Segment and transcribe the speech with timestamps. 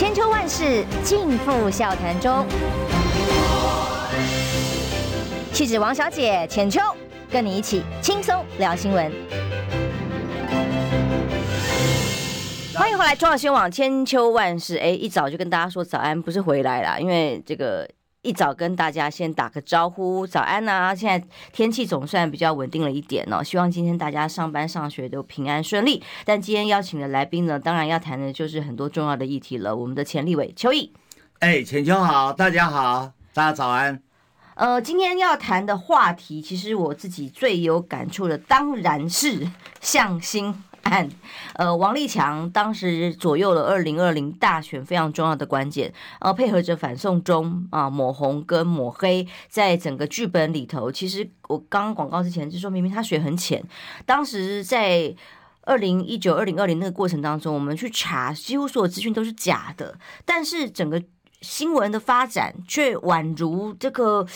[0.00, 2.46] 千秋万世尽付笑谈中。
[5.52, 6.80] 气质王小姐浅秋，
[7.30, 9.12] 跟你一起轻松聊新闻。
[12.74, 14.78] 欢迎回来，中央新闻网千秋万世。
[14.78, 17.86] 哎，一早就跟大家说早安，不是回来啦，因为这个。
[18.22, 20.94] 一早跟大家先打个招呼，早安呐、啊！
[20.94, 26.02] 现在天气总算比较稳定了一点哦，希望今天大家上班上学都平安顺利。
[26.26, 29.74] 但今天邀请的来宾呢，当然要谈的就是很多重要的议题了。
[29.74, 30.92] 我们的前立委邱毅，
[31.38, 34.02] 哎，浅秋好，大家好，大家早安。
[34.56, 39.50] 呃，今天要谈的话题，其实我自己最有感触的，当然是
[39.80, 40.62] 向心。
[40.82, 41.08] 案，
[41.54, 53.62] 呃，王立强当时左右了二零二零大选非常重要的关键，呃，配合着反送中啊，抹红跟抹黑，在整个剧本里头，其实我刚广告之前就说，明明他水很浅。
[54.04, 55.14] 当时在
[55.62, 61.02] 二零一九、二零二零那个过程当中，我们去查，几乎所有资讯都是假的，但是整个
[61.40, 64.26] 新闻的发展却宛如这个。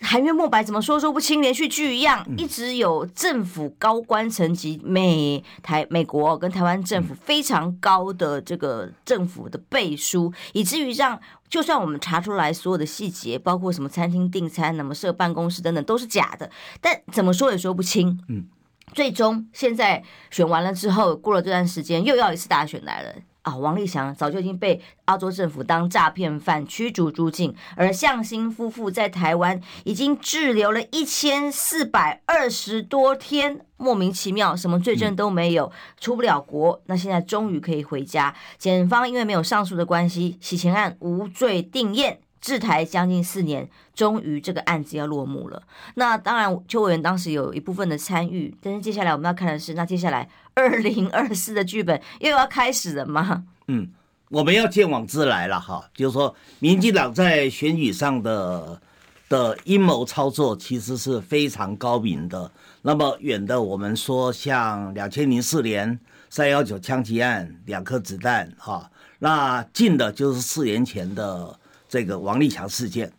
[0.00, 18.18] 含冤莫白，怎么说说不清，连续剧一样，一直有政府高官层级，美台美国跟台湾政府非常高的这个政府的背书，以至于让就算我们查出来所有的细节，包括什么餐厅订餐、那么设办公室等等，都是假的，但怎么说也说不清。
[18.28, 18.46] 嗯，
[18.94, 23.14] 最终现在选完了之后，过了这段时间，又要一次大选来了。
[23.42, 36.82] 啊，王立祥早就已经被澳洲政府当诈骗犯驱逐出境，而向心夫妇在台湾已经滞留了一千四百二十多天，莫名其妙，什么罪证都没有，出不了国。
[36.86, 42.20] 那现在终于可以回家，检方因为没有上诉的关系，洗钱案无罪定验。
[42.40, 45.62] 滞台将近四年，终于这个案子要落幕了。
[45.96, 50.26] 那当然，邱委员当时有一部分的参与，但是接下来我们要看的是，那接下来
[50.60, 53.44] 二零二四的剧本又要开始了吗？
[53.68, 53.88] 嗯，
[54.28, 58.80] 我们要见往自来了哈，就是说，民进党在选举上的
[59.28, 62.50] 的阴谋操作其实是非常高明的。
[62.82, 65.98] 那么远的，我们说像两千零四年
[66.28, 71.56] 三幺九枪击案两颗子弹哈，那近的就是四年前的。
[71.92, 73.12] 这个王立强事件，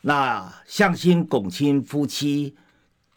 [0.00, 2.56] 那向心龚亲夫妻，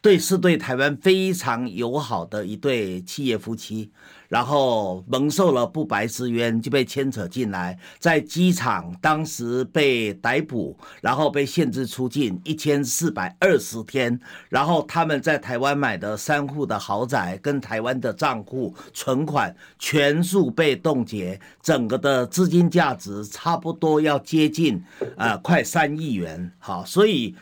[0.01, 3.91] 对是对台湾非常友好的一对企业夫妻。
[4.29, 24.79] 然后蒙受了不白之冤，就被牵扯进来，在机场当时被逮捕，然后被限制出境一千四百二十天，然后他们在台湾买的三户的豪宅跟台湾的账户存款全数被冻结，整个的资金价值差不多要接近
[25.17, 27.35] 啊、快三亿元，好，所以。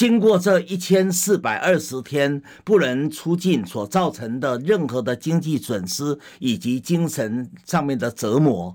[0.00, 8.74] 经过这一千四百二十天不能出境所造成的任何的经济损失以及精神上面的折磨，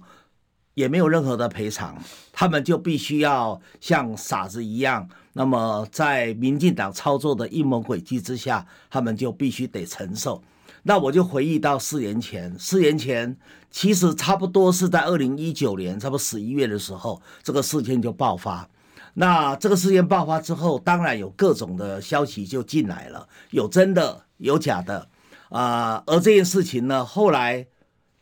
[0.76, 2.00] 也没有任何的赔偿，
[2.32, 5.10] 他们就必须要像傻子一样。
[5.34, 10.44] 那么在民进党操作的阴谋诡计之下，他们就必须得承受。
[10.84, 13.36] 那我就回忆到四年前，四年前
[13.72, 18.70] 其实差不多是在二零一九年，差不多十一月的时候，这个事件就爆发。
[19.18, 25.08] 那这个事件爆发之后，当然有各种的消息就进来了，有真的，有假的，
[25.48, 27.66] 啊、而这件事情呢，后来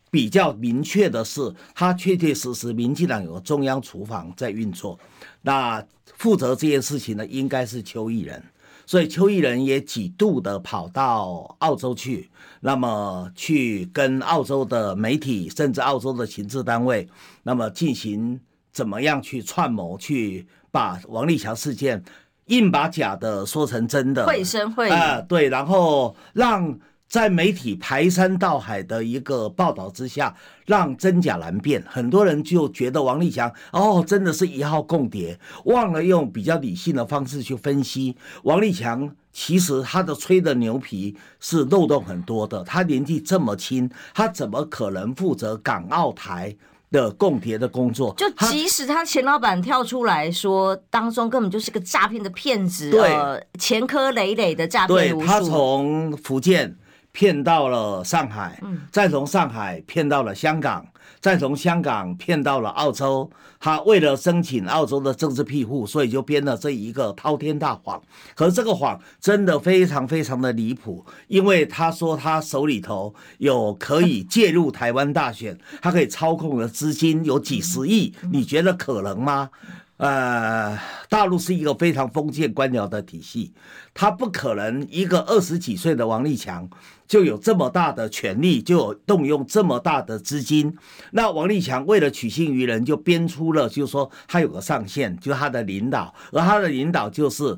[0.08, 4.96] 比较明确的是，他确确实实民进党有中央厨房在运作，
[5.42, 5.84] 那
[6.16, 8.40] 负责这件事情呢，应该是邱毅人，
[8.86, 17.08] 所以邱毅人也几度的跑到澳洲去，那么去跟澳洲的媒体，甚至澳洲的情治单位，
[17.42, 18.40] 那么进行
[18.72, 20.46] 怎么样去串谋去。
[20.74, 22.02] 把王立强事件
[22.46, 24.92] 硬把假的说成真的，绘声绘影。
[24.92, 26.76] 啊，对，然后让
[27.06, 30.34] 在媒体排山倒海的一个报道之下，
[30.66, 46.56] 让真假难辨，很多人就觉得王立强哦，真的是一号共谍，忘了用比较理性的方式去分析王立强，其实他的吹的牛皮是漏洞很多的，他年纪这么轻，他怎么可能负责港澳台？
[46.94, 55.18] 的共谍的工作，就即使他钱老板跳出来说，当中根本就是个诈骗的骗子，对，呃，前科累累的诈骗。
[55.18, 56.72] 对，他从福建
[57.10, 60.86] 骗到了上海，嗯，再从上海骗到了香港。
[61.24, 68.02] 再从香港骗到了澳洲，他为了申请澳洲的政治庇护，所以就编了这一个滔天大谎。
[68.34, 79.48] 可是这个谎真的非常非常的离谱，因为他说他手里头有可以介入台湾大选，他可以操控的资金有几十亿，你觉得可能吗？
[79.96, 80.76] 呃，
[81.08, 83.52] 大陆是一个非常封建官僚的体系，
[83.94, 86.68] 他不可能一个二十几岁的王立强
[87.06, 90.76] 就有这么大的权力，就有动用这么大的资金。
[91.12, 97.56] 那王立强为了取信于人，就编出了，就是说他有个上线，就是他的领导，而他的领导就是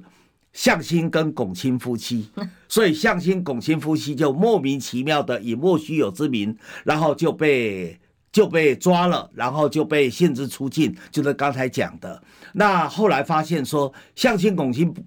[0.53, 2.29] 向心跟龚清夫妻，
[2.69, 6.55] 所以向心、龚清夫妻就莫名其妙的以莫须有之名，
[6.85, 7.99] 然后就被。
[8.37, 12.23] 就被抓了，然后就被限制出境，就是刚才讲的。
[12.53, 15.03] 那后来发现说，向心、龚青不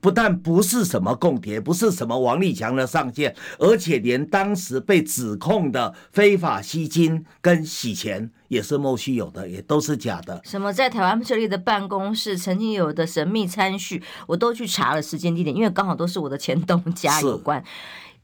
[0.00, 10.40] 不但不是什么共谍，不是什么王立强的上线，而且连当时被指控的非法吸金跟洗钱也是莫须有的，也都是假的。
[10.42, 17.62] 什么在台湾设立的办公室曾经有的神秘参叙，我都去查了时间地点，因为刚好都是我的前东家有关，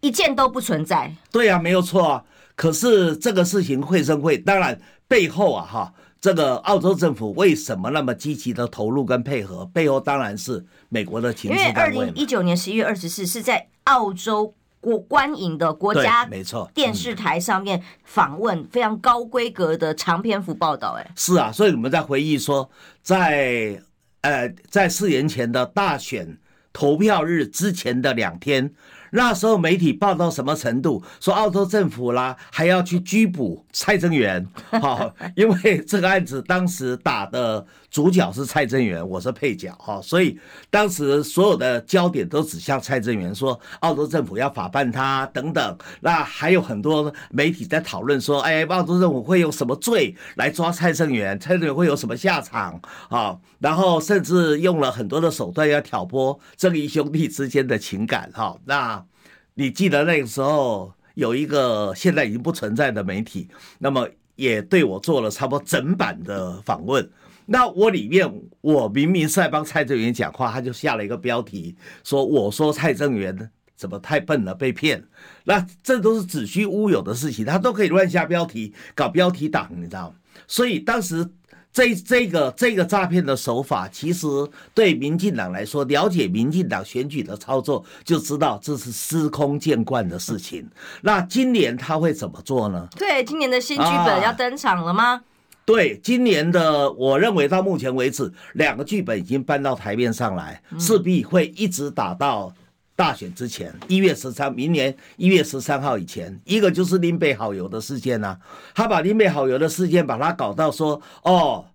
[0.00, 1.14] 一件都不存在。
[1.30, 2.24] 对啊，没有错啊。
[2.56, 9.66] 可是这个事情会生会，当然背后啊哈，这个澳洲政府为什么那么积极的投入跟配合？
[9.66, 11.50] 背后当然是美国的情。
[11.50, 20.96] 因为二零一九年十一月二十四是在澳洲国观影的国家没错电视台上面访问非常高规格的长篇幅报道。
[20.98, 22.70] 哎，是啊，所以我们在回忆说，
[23.02, 23.78] 在
[24.22, 26.38] 呃在四年前的大选
[26.72, 28.72] 投票日之前的两天。
[29.10, 31.02] 那时候媒体报到什么程度？
[31.20, 34.46] 说澳洲政府啦，还要去拘捕蔡正元，
[34.80, 37.66] 好，因为这个案子当时打的。
[37.88, 40.38] 主角是蔡正元，我是配角哈，所以
[40.68, 45.78] 当时所有的焦点都指向蔡正元，说澳洲政府要法办他等等。
[46.00, 51.40] 那还有很多媒体在讨论说，哎，澳洲政府会用什么罪来抓蔡正元？
[51.40, 53.34] 蔡正元会有什么下场啊？
[53.60, 58.54] 然后甚至用了很多的手段要挑拨正义兄弟之间的情感哈。
[58.66, 59.02] 那
[59.58, 63.48] 你记得那个时候有一个现在已经不存在的媒体，
[63.78, 67.10] 那么也对我做了差不多整版的访问。
[67.46, 68.30] 那我里面，
[68.60, 71.74] 我明明是在帮蔡正元讲话，他就下了一个标题，
[72.04, 75.02] 说我说蔡正元怎么太笨了，被骗。
[75.44, 80.16] 那这都是子虚乌有的事情，他都可以乱下标题，搞标题党，你知道吗？
[80.46, 81.26] 所以当时
[81.76, 84.26] 这这个这个诈骗的手法，其实
[84.72, 90.66] 对民进党来说，了解民进党选举的操作，就知道这是司空见惯的事情。
[91.02, 92.88] 那今年他会怎么做呢？
[92.96, 95.04] 对，今年的新剧本要登场了吗？
[95.04, 95.22] 啊
[95.66, 102.54] 对，今年的我认为到目前为止，两个剧本已经搬到台面上来，势必会一直打到
[102.96, 106.40] 大选之前，一月十三，明年一月十三号以前。
[106.44, 108.38] 一个就是林北好友的事件呐、啊，
[108.74, 111.66] 他把林北好友的事件把它搞到说，哦。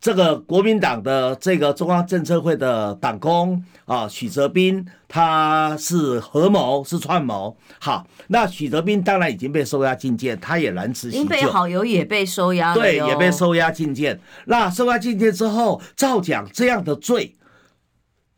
[0.00, 7.56] 这个国民党的这个中央政策会的党工啊，许哲斌，他是合谋，是串谋。
[7.80, 11.22] 好，那许哲斌当然已经被收押禁见，他也难辞其咎。
[11.22, 14.20] 林北好友也被收押了，对，也被收押禁见。
[14.44, 17.34] 那收押禁见之后，照讲这样的罪。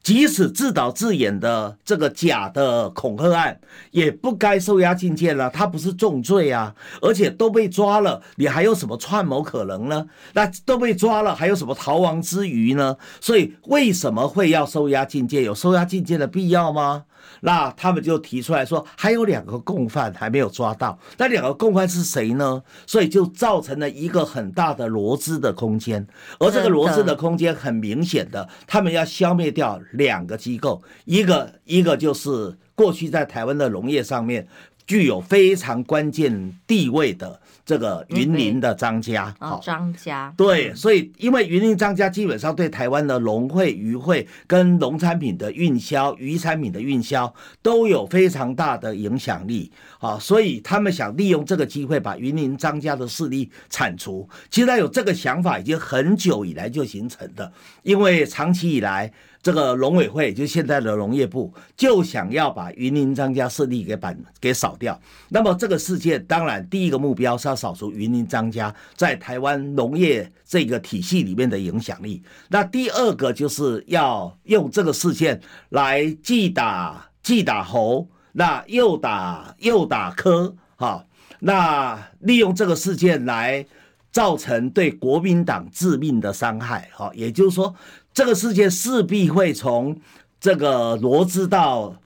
[0.02, 3.61] 即使自导自演的这个假的恐吓案，
[3.91, 5.50] 也不该收押禁见了。
[5.50, 10.06] 他不是重罪啊，而且都被抓了，你还有什么串谋可能呢？
[10.32, 12.97] 那都被抓了，还有什么逃亡之余呢？
[13.20, 15.44] 所以为什么会要收押禁见？
[15.44, 17.05] 有收押禁见的必要吗？
[17.40, 22.62] 那他们就提出来说，还有两个共犯还没有抓到，那两个共犯是谁呢？
[22.87, 26.06] 所以就造成了一个很大的罗织的空间，
[26.38, 34.46] 而这个罗织的空间很明显的，他们要消灭掉两个机构，一个一个就是过去在台湾的农业上面
[34.87, 37.40] 具有非常关键地位的。
[37.70, 54.28] 这个云林的张家，好，张家，对，所以因为云林张家基本上对台湾的农会、渔会跟农产品的运销、渔产品的运销都有非常大的影响力啊，所以他们想利用这个机会把云林张家的势力铲除。
[54.50, 57.52] 其实他有这个想法已经很久以来就形成的，
[57.85, 59.12] 因为长期以来。
[59.42, 65.00] 这个农委会就现在的农业部就想要把云林张家势力给板给扫掉。
[65.30, 72.23] 那么这个事件当然第一个目标是要扫除云林张家在台湾农业这个体系里面的影响力。
[72.49, 81.02] 那第二个就是要用这个事件来既打既打猴，那又打又打柯，哈，
[81.38, 83.64] 那利用这个事件来
[84.12, 87.75] 造成对国民党致命的伤害，哈，也就是说。
[88.12, 89.99] 这个世界势必会从
[90.40, 91.97] 这个罗知道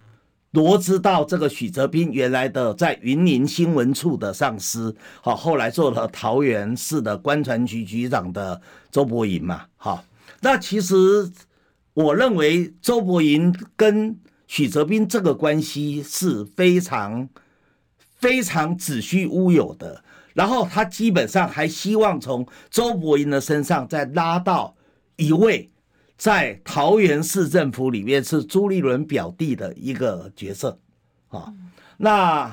[0.50, 10.04] 罗知道这个许哲斌原来的在云林新闻处的上司，好，后来做了桃园市的官船局局长的周伯银嘛，好，
[10.40, 10.96] 那其实
[11.94, 17.28] 我认为周伯银跟许哲斌这个关系是非常
[18.18, 24.76] 非常子虚乌有的，然后他基本上还希望从周伯银的身上再拉到
[25.16, 25.70] 一位。
[26.24, 30.78] 在桃园市政府里面是朱立伦表弟的一个角色，
[31.28, 31.52] 啊，
[31.98, 32.50] 那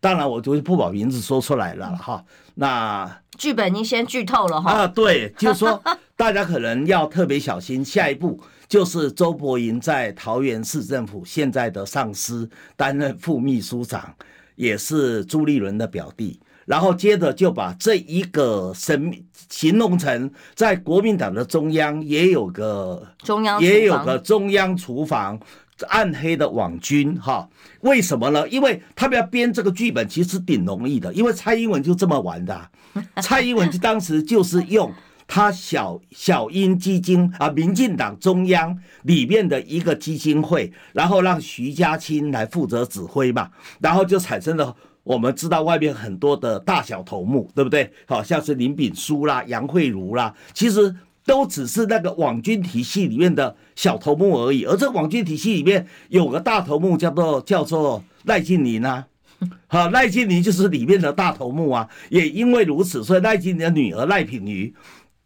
[0.00, 2.24] 当然我就不把名字说出来了哈。
[2.54, 4.70] 那剧本您先剧透了哈。
[4.72, 5.78] 啊，对，就是说
[6.16, 14.10] 大家可能要特别小心，下一步就是周伯银在桃园市政府现在的上司担任副秘书长，
[14.56, 16.40] 也是朱立伦的表弟。
[16.66, 25.38] 然后接着就把这一个神秘形容成在国民党的中央也有个中央也有个中央厨房
[25.88, 27.48] 暗黑的网军哈？
[27.80, 28.48] 为什么呢？
[28.48, 32.70] 因为他们要编这个剧本其实挺容易的，因为蔡英文就这么玩的。
[33.20, 34.92] 蔡英文就当时就是用
[35.26, 43.50] 他小小英基金啊，民进党中央里面的一个基金会，然后让徐家清来负责指挥嘛，
[43.80, 44.76] 然后就产生了。
[45.04, 47.90] 我们知道外面很多的大小头目，对不对？
[48.06, 50.94] 好像是林炳书啦、杨惠如啦，其实
[51.26, 54.64] 都只是那个网军体系里面的小头目而已。
[54.64, 59.06] 而这网军体系里面有个大头目叫做叫做赖清德啊，
[59.66, 61.88] 好，赖清德就是里面的大头目啊。
[62.08, 64.72] 也因为如此，所以赖清德的女儿赖品妤。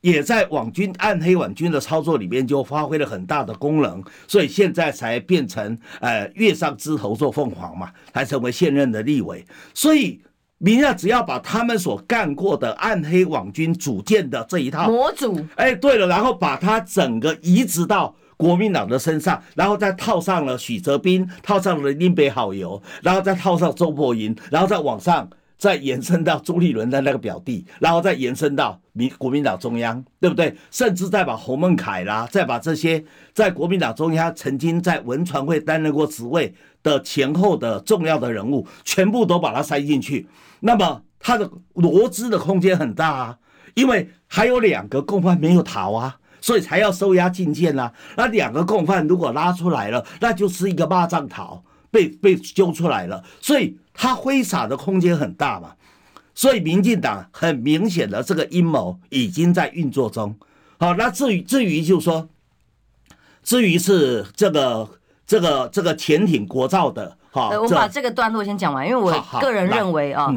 [0.03, 9.45] 也在网军暗黑网军的操作里面就发挥了很大的功能，所以现在才变成呃月上枝头做凤凰嘛，才成为现任的立委。
[9.75, 10.21] 所以
[10.59, 25.29] 民调只要把他们所干过的暗黑网军组建的这一套 模组，哎，对了，然后把它整个移植到国民党的身上，然后再套上了许哲斌，套上了林北好友，然后再套上周伯云，然后再往上。
[25.59, 30.55] 再延伸到朱立伦的那个表弟，然后再延伸到民国民党中央，对不对？
[30.71, 40.29] 甚至再把洪孟凯啦，再把这些在国民党中央曾经在文传会担任过职位的前后的重要的人物，全部都把它塞进去。
[40.61, 43.39] 那么他的罗织的空间很大啊，
[43.75, 47.93] 因为还有两个共犯没有逃啊，所以才要收押禁见啊。
[48.17, 51.65] 那两个共犯如果拉出来了，那就是一个蚂蚱逃。
[51.89, 55.73] 被被揪出来了，所以他挥洒的空间很大嘛，
[56.35, 60.37] 所以民进党很明显的这个阴谋已经在运作中。
[60.79, 62.29] 好，那至于至于就是说，
[63.43, 64.89] 至于是这个
[65.27, 69.11] 这个这个潜艇国造的，好，我把这个段落先讲完，因为我
[69.41, 70.35] 个人认为啊。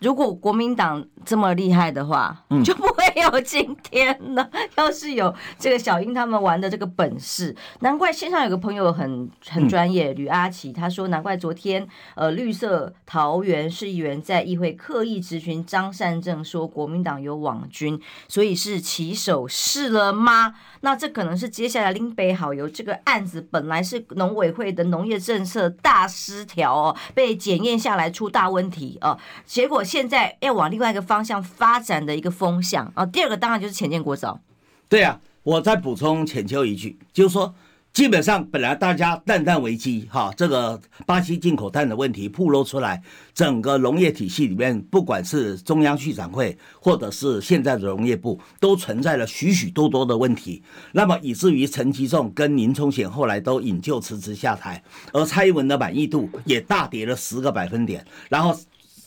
[0.00, 4.50] 如果国民党这么厉害的话，就不会有今天了。
[4.76, 20.54] 要是有这个小英他们玩的这个本事，难怪线上有个朋友很很专业，吕阿奇他说，难怪昨天呃绿色桃园市议员在议会刻意质询张善政说国民党有网军，所以是起手式了吗？
[20.80, 29.82] 那这可能是接下来林北好油这个案子本来是农委会的农业政策大失调哦，被检验下来出大问题哦，结果。
[29.92, 34.40] 现在要往另外一个方方向发展的一个风向啊，第二个当然就是浅见国造。
[34.88, 37.54] 对啊，我再补充浅秋一句，就是说，
[37.92, 43.02] 基本上本来大家蛋蛋危机哈，这个巴西进口蛋的问题暴露出来，
[43.34, 50.62] 整个农业体系里面，不管是中央畜产会或者是现在的农业部，都存在了许许多多的问题。
[50.92, 58.58] 那么以至于陈吉仲跟林聪贤后来都引咎辞职下台，而蔡英文的满意度也大跌了十个百分点，然后。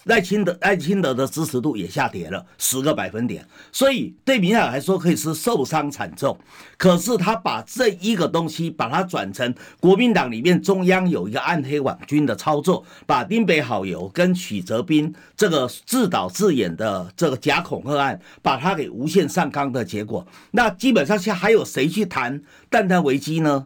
[0.05, 6.37] 赖清德、赖清德的支持度也下跌了十个百分点，所以对民进党来说可以是受伤惨重。
[6.77, 20.25] 可是他把这一个东西，把它转成国民党里面中央有一个暗黑网军的操作，把丁北好油跟许哲彬这个自导自演的这个假恐吓案，把它给无限上纲的结果。
[20.51, 23.65] 那基本上现在还有谁去谈蛋蛋危机呢？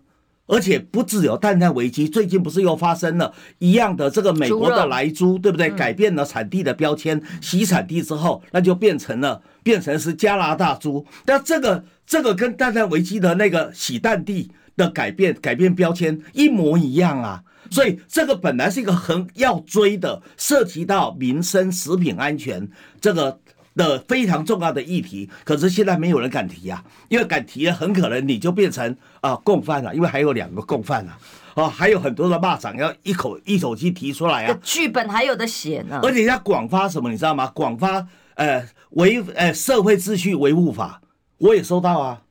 [0.50, 5.70] 而且不只有蛋蛋危机，最近不是又发生了一样的这个美国的莱猪，对不对？
[5.70, 11.06] 改变了产地的标签，洗产地之后，那就变成了变成是加拿大猪。
[11.24, 17.44] 但这个这个跟蛋蛋危机的那个洗蛋地的改变改变标签一模一样啊！
[17.70, 22.68] 所以这个本来是一个很要追的，涉及到民生食品安全
[23.00, 23.40] 这个。
[23.80, 31.18] 的非常重要的议题，可是现在没有人敢提啊，因为敢提了，很可能你就变成啊共犯了，因为还有两个共犯啊，
[31.56, 37.48] 哦，还有很多的骂场要一口一口气提出来啊，剧本还有的写呢，而且要广发什么，你知道吗？
[37.56, 38.06] 广发
[38.36, 41.02] 呃维呃社会秩序维护法，
[41.38, 42.22] 我也收到啊，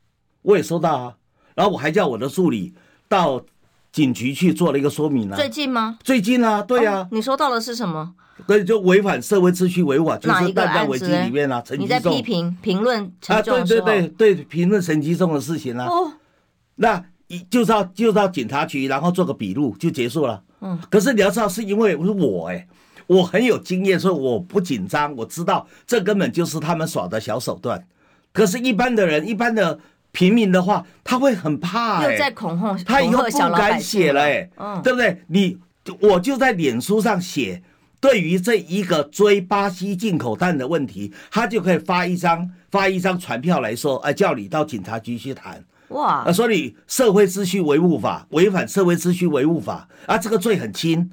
[0.42, 1.14] 我也收到啊，
[1.54, 2.74] 然后我还叫我的助理
[3.08, 3.42] 到
[3.98, 5.98] 警局去做了一个说明啊，最近吗？
[6.04, 8.14] 最近啊，对啊，哦，你收到的是什么？
[8.46, 15.86] 对，就违反社会秩序维护啊，就是蛋蛋危机里面啊，陈吉仲，你在批评评论陈吉仲啊，对对对对，评论陈吉仲的事情啊。
[15.86, 16.12] 哦，
[16.76, 20.40] 那一就到就到警察局，然后做个笔录就结束了。
[20.60, 22.68] 嗯，可是你要知道，是因为我是我哎，
[23.08, 27.84] 我很有经验，所以我不紧张，我知道这根本就是他们耍的小手段。
[28.32, 29.80] 可是，一般的人，一般的。
[30.18, 35.22] 平民的话，他会很怕、欸，又在恐吓，他以后不敢写了、欸，嗯，对不对？
[35.28, 35.56] 你
[36.00, 37.62] 我就在脸书上写，
[38.00, 45.64] 对于这一个追巴西进口蛋的问题，他就可以发一张发一张传票来说，哎，叫你到警察局去谈。
[45.90, 46.24] 哇！
[46.24, 51.08] 啊，说你社会秩序维护法违反社会秩序维护法啊，这个罪很轻，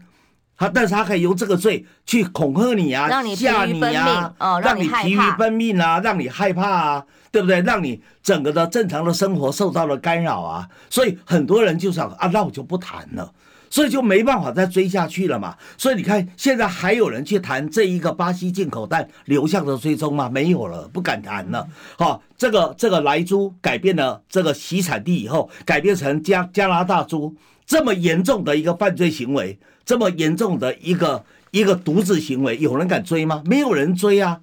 [0.57, 7.61] 他但是他可以用这个罪去恐吓你啊，让你吓你啊，哦，让你疲于奔命啊，让你害怕啊，对不对？
[7.61, 13.31] 让你整个的正常的生活受到了干扰啊，所以很多人就想啊，那我就不谈了。
[13.69, 15.55] 所以就没办法再追下去了嘛。
[15.77, 20.29] 所以你看，现在还有人去谈这一个巴西进口蛋流向的追踪吗？
[20.29, 21.67] 没有了，不敢谈了。
[21.97, 33.41] 好，这个这个莱猪改变了这个洗产地以后，改变成加加拿大猪，这么严重的一个犯罪行为，这么严重的一个一个渎职行为，有人敢追吗？
[33.45, 34.41] 没有人追啊。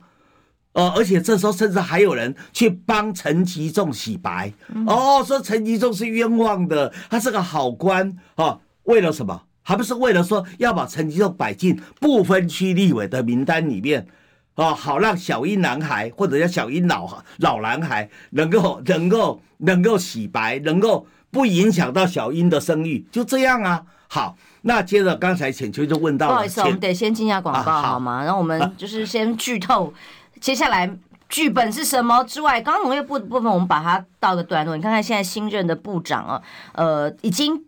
[0.72, 4.50] 呃，而且这时候甚至还有人去帮陈吉仲洗白，
[4.86, 8.58] 哦，说陈吉仲是冤枉的，他是个好官啊。
[8.84, 9.42] 为了什么？
[9.64, 14.08] 还不是为了说要把陈吉仲摆进不分区立委的名单里面，
[14.56, 23.84] 啊，好让小英男孩或者叫小英老老男孩能够 能够能够洗白，能够不影响到小英的声誉，就这样啊。
[24.08, 28.24] 好，那接着刚才浅秋就问到，不好意思，我们得先进下广告好吗？
[28.24, 29.94] 然后我们就是先剧透
[30.40, 30.90] 接下来
[31.28, 34.76] 剧本是什么之外，刚刚农业部的部分我们把它到个段落。
[34.76, 37.64] 你看看现在新任的部长啊，呃，已经。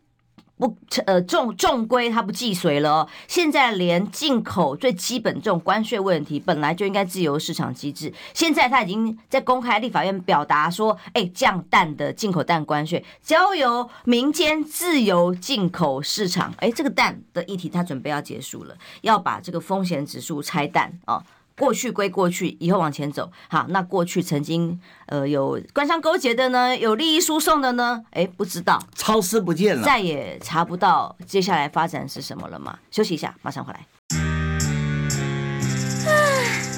[0.56, 3.08] 不，呃，重重规他不既遂了哦。
[3.26, 16.54] 现在连进口最基本这种关税问题，本来就应该自由市场机制，现在他已经在公开立法院表达说，哎，降蛋的进口蛋关税，交由民间自由进口市场。
[16.58, 21.22] 哎，这个蛋的议题他准备要结束了，要把这个风险指数拆蛋哦。
[21.56, 23.30] 过去归过去，以后往前走。
[23.48, 32.78] 好，那过去曾经呃有官商勾结的呢，有利益输送的呢，哎，不知道，消失不见了，再也查不到接下来发展是什么了吗？
[32.90, 33.86] 休息一下，马上回来。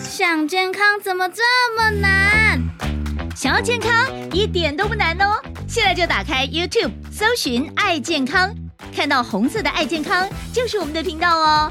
[0.02, 1.42] 想健康怎么这
[1.76, 2.62] 么难？
[3.34, 3.90] 想要健康
[4.32, 8.50] 一点都不难哦，现在就打开 YouTube，搜寻“爱健康”，
[8.96, 11.70] 看到红色的“爱健康”就是我们的频道哦。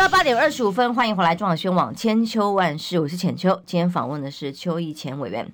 [0.00, 3.54] 到八点二十五分，欢迎回来中广宣网千秋万世，我是浅秋。
[3.66, 5.52] 今天访问的是邱毅前委员。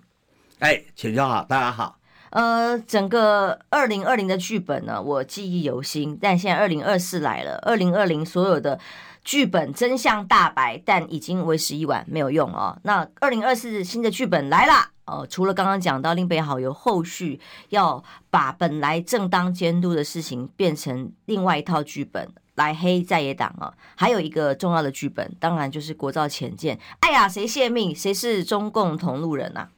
[0.61, 1.99] 哎，浅秋好，大家好。
[2.31, 6.17] 呃，整个二零二零的剧本呢，我记忆犹新。
[6.23, 8.79] 但现在二零二四来了，二零二零所有的
[9.25, 12.79] 剧本真相大白，但已经为时已晚，没有用哦。
[12.85, 14.75] 那二零二四新的剧本来了
[15.07, 22.29] 哦，除了刚刚讲到令北好，有后续要把本来正当监督的事情变成另外一套剧本。
[22.57, 26.79] 来黑在野党啊，还有一个重要的剧本，当然就是国造潜舰。
[27.01, 29.71] 哎呀，谁泄密，谁是中共同路人啊？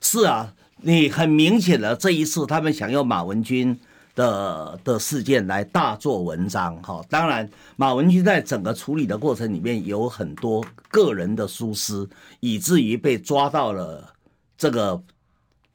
[0.00, 3.78] 是啊，你很明显的这一次，他们想用马文君
[4.14, 7.02] 的的事件来大做文章哈。
[7.08, 12.08] 当然，马文君在整个处理的过程里面有很多个人的疏失，
[12.40, 14.12] 以至于被抓到了
[14.56, 15.02] 这个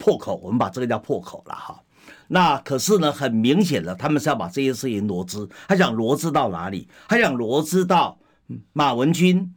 [0.01, 0.41] 破口。
[0.43, 1.79] 我们把这个叫破口了哈。
[2.27, 5.47] 那可是呢，很明显的，他们是要把这些事情罗织。
[5.67, 6.87] 他想罗织到哪里？
[7.07, 8.17] 他想罗织到
[8.73, 9.53] 马文君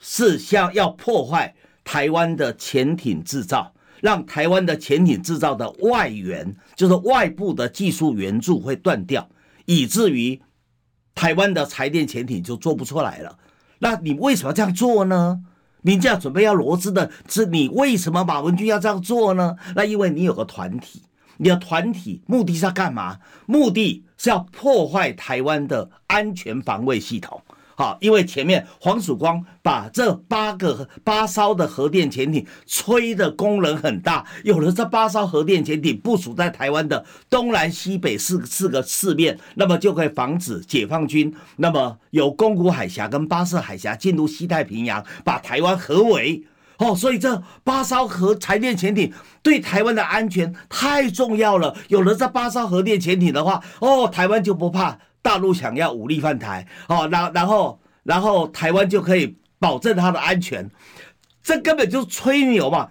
[0.00, 1.54] 是想要破坏
[1.84, 9.28] 台湾的潜艇制造，让台湾的潜艇制造的外援，就是外部的技术援助会断掉，
[9.66, 10.42] 以至于
[11.14, 13.38] 台湾的柴电潜艇就做不出来了。
[13.78, 15.40] 那你为什么这样做呢？
[15.86, 19.54] 你这样准备要罗织的是你为什么马文君要这样做呢？
[19.76, 21.02] 那因为你有个团体。
[21.36, 23.18] 你的团体目的是要干嘛？
[23.46, 27.42] 目的是要破坏台湾的安全防卫系统。
[27.76, 46.44] 好，因为前面黄曙光把这八个八艘的核电潜艇吹的功能很大，有了这八艘核电潜艇部署在台湾的东南西北四四个四面，那么就可以防止解放军那么由宫古海峡跟巴士海峡进入西太平洋，把台湾合围。
[46.78, 49.12] 哦，所以这八艘核柴电潜艇
[49.44, 51.76] 对台湾的安全太重要了。
[51.86, 56.68] 有了这八艘核电潜艇的话，哦，台湾就不怕大陆想要武力犯台。
[56.86, 60.70] 哦，然然后然后台湾就可以保证它的安全。
[61.42, 62.90] 这根本就是吹牛嘛！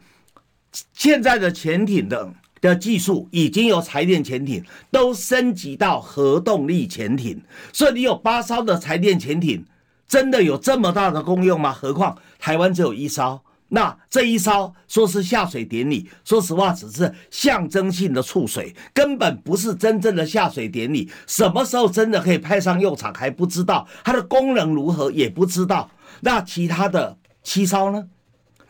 [0.93, 7.41] 现在的潜艇的的技术已经由柴电潜艇都升级到核动力潜艇，
[7.71, 9.65] 所以你有八艘的柴电潜艇，
[10.07, 11.71] 真的有这么大的功用吗？
[11.71, 13.41] 何况台湾只有一艘。
[13.75, 21.09] 那这一艘说是下水典礼，说实话只是象征性的触水，根本不是真正的下水典礼。
[21.25, 25.89] 什么时候真的可以派上用场还不知道，它的功能如何也不知道。
[26.21, 28.07] 那其他的七艘呢？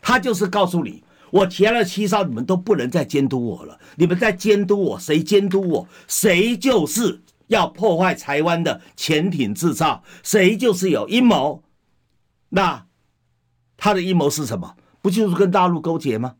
[0.01, 3.77] 他就是告诉你，我其他的七艘你们都不能再监督我了。
[3.97, 11.61] 你们在监督我，谁监督我，谁就是要破坏台湾的潜艇制造，谁就是有阴谋。
[12.47, 12.85] 那
[13.75, 14.77] 他的阴谋是什么？
[15.03, 16.33] 不就是跟大陆勾结吗？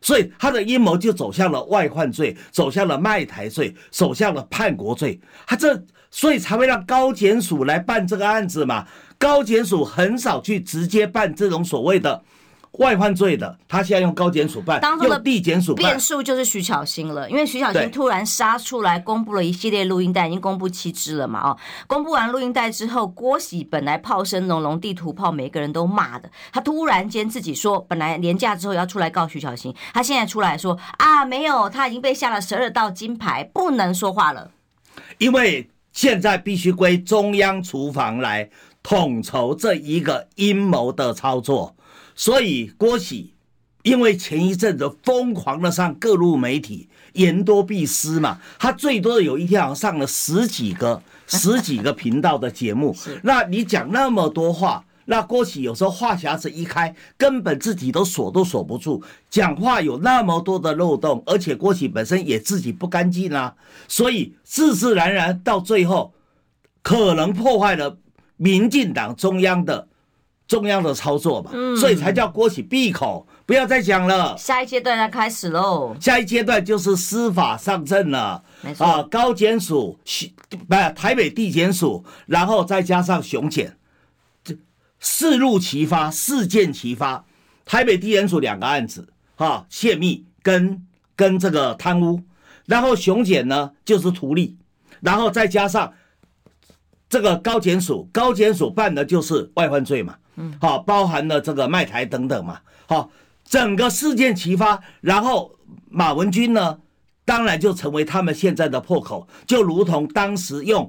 [0.00, 5.18] 所以他的阴谋就走向了外患罪，走向了卖台罪，走向了叛国罪。
[5.46, 8.86] 他这所以才会让高检署来办这个案子嘛。
[9.18, 12.22] 高检署很少去直接办这种所谓的。
[12.78, 15.84] 外犯罪的，他现在用高检署办，当中的地检署办。
[15.84, 21.50] 变数就是徐巧芯了，因为徐巧芯突然杀出来，公布了一系列录音带，已经公布七支了嘛？
[21.50, 34.50] 哦，公布完录音带之后，郭喜本来炮声隆隆，地图炮每个人都骂的，他突然间自己说，本来年假之后要出来告徐巧芯，他现在出来说啊，没有，他已经被下了十二道金牌，不能说话了。
[35.18, 38.48] 因为现在必须归中央厨房来
[38.84, 41.74] 统筹这一个阴谋的操作。
[42.18, 43.32] 所以郭喜，
[43.84, 52.92] 因为前一阵子疯狂的上各路媒体，言多必失嘛，他最多有一天好像上了十几个、 十几个频道的节目。
[53.22, 59.00] 那你讲那么多话，那郭喜有时候话匣子一开，根本自己都锁都锁不住，
[59.30, 63.54] 讲话有那么多的漏洞，而且郭喜本身也自己不干净啊，
[63.86, 66.12] 所以自自然然到最后，
[66.82, 67.96] 可能破坏了
[68.36, 69.86] 民进党中央的。
[70.48, 74.34] 中央的操作嘛，所以才叫郭喜闭口，不要再讲了。
[74.38, 75.94] 下一阶段要开始喽。
[76.00, 78.42] 下一阶段就是司法上阵了，
[78.78, 79.98] 啊，高检署、
[80.66, 83.76] 不台北地检署，然后再加上熊检，
[84.42, 84.56] 这
[84.98, 87.26] 四路齐发，四件齐发。
[87.66, 89.06] 台北地检署两个案子，
[89.36, 92.22] 哈，泄密跟跟这个贪污，
[92.64, 94.56] 然后熊检呢就是图利，
[95.02, 95.92] 然后再加上
[97.10, 100.16] 这个高检署，高检署办的就是外患罪嘛。
[100.38, 103.10] 嗯，好，包含了这个卖台等等嘛，好，
[103.44, 105.52] 整个事件齐发，然后
[105.90, 106.78] 马文君呢，
[107.24, 110.88] 当然就成为他们现在的破口，就如同当时用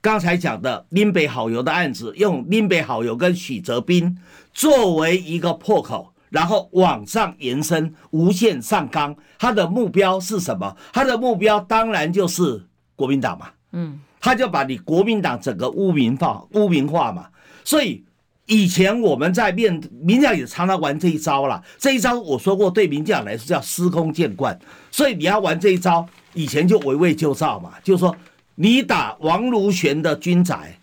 [0.00, 4.16] 刚才讲的林北好友的案子，用林北好友跟许哲斌
[4.54, 10.74] 作为一个破口，然后往上延伸，无限上纲，他的目标是什么？
[10.92, 17.28] 他的目标当然就是国民党嘛，嗯，他就把你国民党整个污名化，污名化嘛，
[17.62, 18.04] 所以。
[18.46, 24.56] 以前我们在面民进党也常常玩这一招了，这一招我说过，对民进党来说叫司空见惯，
[24.90, 28.16] 所以你要玩这一招，以前就围魏救赵嘛，就是说
[28.54, 30.78] 你打王如玄的军宅，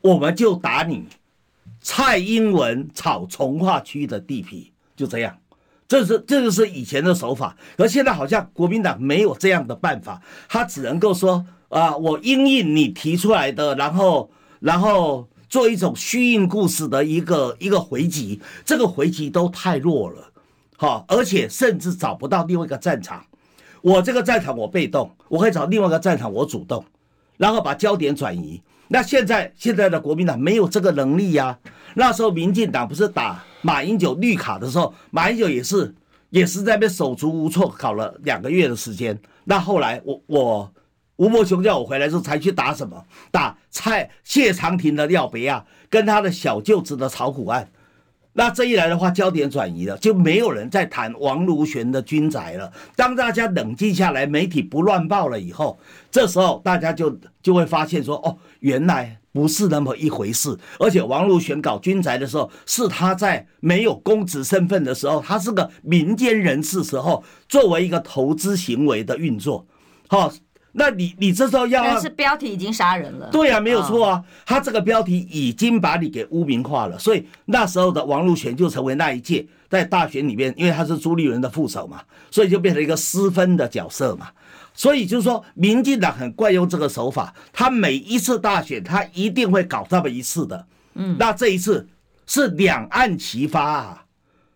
[0.00, 1.04] 我们就打你
[1.82, 5.36] 蔡英文炒从化区的地皮，就这样，
[5.86, 15.28] 这是这就是以前的手法，而现在好像国民党没有这样的办法，他只能够说啊，我应应你提出来的，然后然后。
[15.52, 20.30] 做一种虚应故事的一个一个回击，这个回击都太弱了，
[20.78, 23.22] 好，而且甚至找不到另外一个战场。
[23.82, 26.82] 我这个战场我被动，我可以找另外一个战场我主动，
[27.36, 28.62] 然后把焦点转移。
[28.88, 31.58] 那现在现在的国民党没有这个能力呀。
[31.96, 35.94] 那时候民进党不是打马英九绿卡的时候，马英九也是
[36.30, 39.20] 也是在那边手足无措，搞了两个月的时间。
[39.44, 40.72] 那后来我我。
[41.22, 43.04] 吴伯雄叫我回来之后，才去打什么？
[43.30, 47.70] 打蔡谢长廷的廖别亚跟他的小舅子的炒股案。
[48.32, 52.72] 那这一来的话，焦点转移了，就没有人在谈王如玄的军宅了。
[52.96, 55.78] 当大家冷静下来，媒体不乱报了以后，
[56.10, 60.58] 这时候 大家就就会发现说：哦，原来不是那么一回事。
[60.80, 69.64] 而且王如玄搞军宅的时候，是他在没有公职身份的时候，他是个民间人士时候，作为一个投资行为的运作，
[70.08, 70.32] 好。
[70.72, 73.28] 那你你这时候要，但是标题已经杀人了。
[73.30, 84.28] 对、啊，没有错啊，他这个标题已经把你给污名化了，所以那时候的王如玄就成为那一届在大选里面，因为他是朱立伦的副手嘛，所以就变成一个失分的角色嘛。
[84.74, 90.66] 所以就是说，民进党很惯用这个手法，他每一次大选他一定会搞这么一次的。
[90.94, 91.86] 嗯，那这一次
[92.26, 94.04] 是两案齐发啊，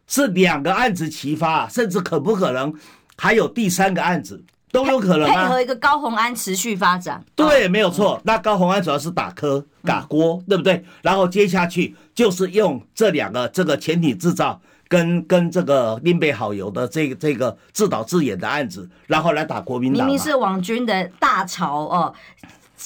[0.06, 2.74] 是两个案子齐发啊，甚至可不可能
[3.18, 4.42] 还有第三个案子？
[4.76, 8.20] 都有可能啊，配合一个高红安持续发展，对，没有错。
[8.24, 10.84] 那高红安主要是打科打锅，对不对？
[11.02, 20.06] 然后接下去就是用这两个这个潜艇制造跟跟这个林北好友的这个这个自导自演的案子，然后来打国民党。
[20.06, 22.14] 明明是网军的大潮哦。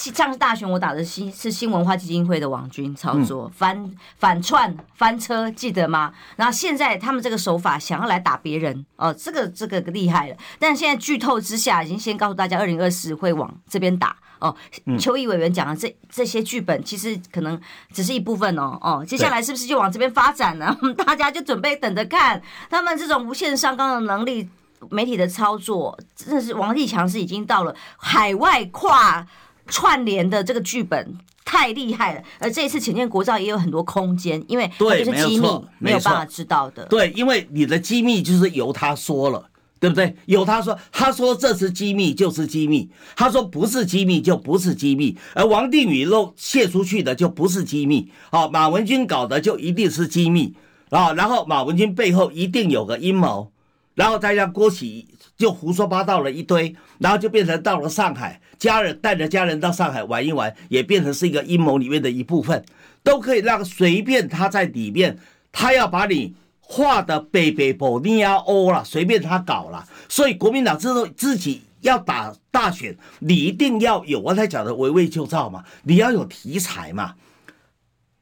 [0.09, 6.11] 上次大选我打的新是新文化基金会的网军操作，嗯、翻反串翻车，记得吗？
[6.35, 10.35] 然后现在他们这个手法想要来打别人哦，这个这个厉害了。
[10.57, 14.55] 但现在剧透之下，已经先告诉大家，二零二四会往这边打哦。
[14.97, 17.59] 邱毅委员讲的这这些剧本，其实可能
[17.93, 20.75] 只是一部分哦哦，接下来是不是就往这边发展呢？
[20.81, 24.49] 对 大家就准备等着看他们这种无限上纲的能力，
[24.89, 29.27] 媒体的操作，真的是王立强是已经到了海外跨。
[29.67, 35.47] 串联的这个剧本太厉害了，而这一次潜舰国造也有很多空间，因为对，是机密，
[35.79, 36.85] 没，有办法知道的。
[36.85, 40.15] 对，因为你的机密就是由他说了，对不对？
[40.27, 48.11] 由他说，他说这是机密就是机密，他说不是机密就不是机密，而王定宇漏泄出去的就不是机密。
[48.31, 50.53] 好，马文君搞的就一定是机密
[50.89, 53.51] 啊，然后马文君背后一定有个阴谋，
[53.95, 55.07] 然后再让郭启
[55.41, 58.39] 就胡说八道了一堆，然后就变成到了上海。
[58.59, 62.63] 家人带着家人到上海玩一玩，也变成是一个阴谋里面的一部分，
[63.01, 65.17] 都可以让随便他在里面，
[65.51, 69.87] 他要把你画的北北保尼亚欧了，随便他搞了。
[70.07, 77.15] 所以国民党之后自己要打大选，你一定要有我才讲的围魏救赵嘛，你要有题材嘛。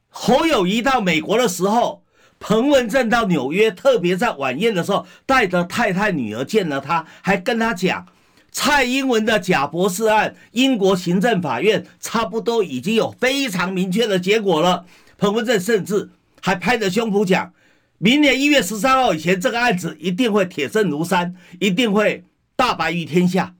[0.07, 2.01] 侯友谊到美国的时候，
[2.39, 8.07] 彭文正到纽约，特别在晚宴的时候带着太太女儿见了他，还跟他讲。
[8.51, 14.85] 蔡英文的贾博士案，英国行政法院差不多已经有非常明确的结果了。
[15.17, 16.09] 彭文正甚至
[16.41, 17.53] 还拍着胸脯讲，
[17.99, 22.23] 明年一月十三号以前，这个案子一定会铁证如山，一定会
[22.55, 23.53] 大白于天下。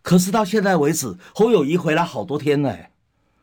[0.00, 2.78] 可是到现在为止，侯友宜回来好多天了，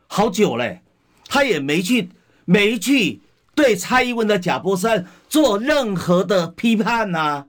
[0.08, 0.82] 好久嘞，
[1.28, 2.08] 他也没去
[2.44, 3.20] 没去
[3.54, 7.46] 对蔡英文的假博士案做任何的批判呐、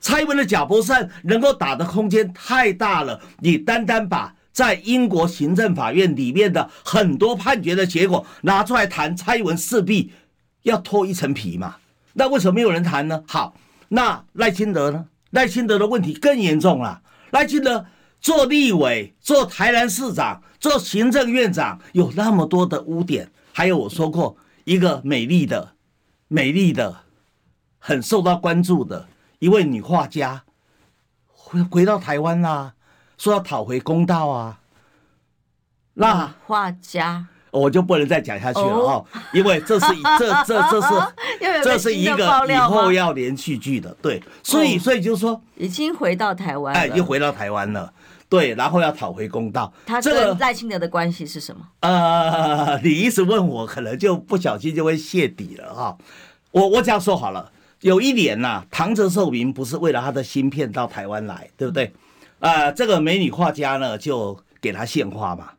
[0.00, 10.12] 蔡英文的假博士案能够打的空间太大了，你单单把在英国行政法院里面的很多判决的结果拿出来谈，蔡英文势必
[10.62, 11.76] 要脱一层皮嘛。
[12.14, 13.22] 那为什么没有人谈呢？
[13.28, 13.54] 好，
[13.88, 15.06] 那赖清德呢？
[15.30, 17.00] 赖清德的问题更严重了。
[17.30, 17.86] 赖清德
[18.20, 23.30] 做立委、做台南市长、做行政院长，有那么多的污点。
[23.52, 24.36] 还有我说过，
[24.68, 25.72] 一个美丽的、
[26.28, 26.98] 美丽的、
[27.78, 29.08] 很受到关注的。
[29.38, 30.42] 一位女画家
[31.26, 32.74] 回回到台湾啦，
[33.16, 34.60] 说要讨回公道啊。
[35.94, 37.28] 那画家？
[37.50, 39.86] 我就不能再讲下去了哦，因为这是
[40.18, 40.88] 这这这是
[41.64, 47.90] 这是一个以后要连续剧的，对，所以所以就是说已经回到台湾，哎，又回到台湾了，
[48.28, 49.72] 对，然后要讨回公道。
[49.86, 51.66] 他跟赖清德的关系是什么？
[51.80, 55.96] 呃， 你一直问我，可能就不小心就会泄底了哈。
[56.50, 57.50] 我我这样说好了。
[57.80, 61.92] 有一年呐、啊，唐泽寿明不是为了他的芯片到台湾来，对不对？
[62.40, 65.50] 啊、呃，这个美女画家呢，就给他献花嘛，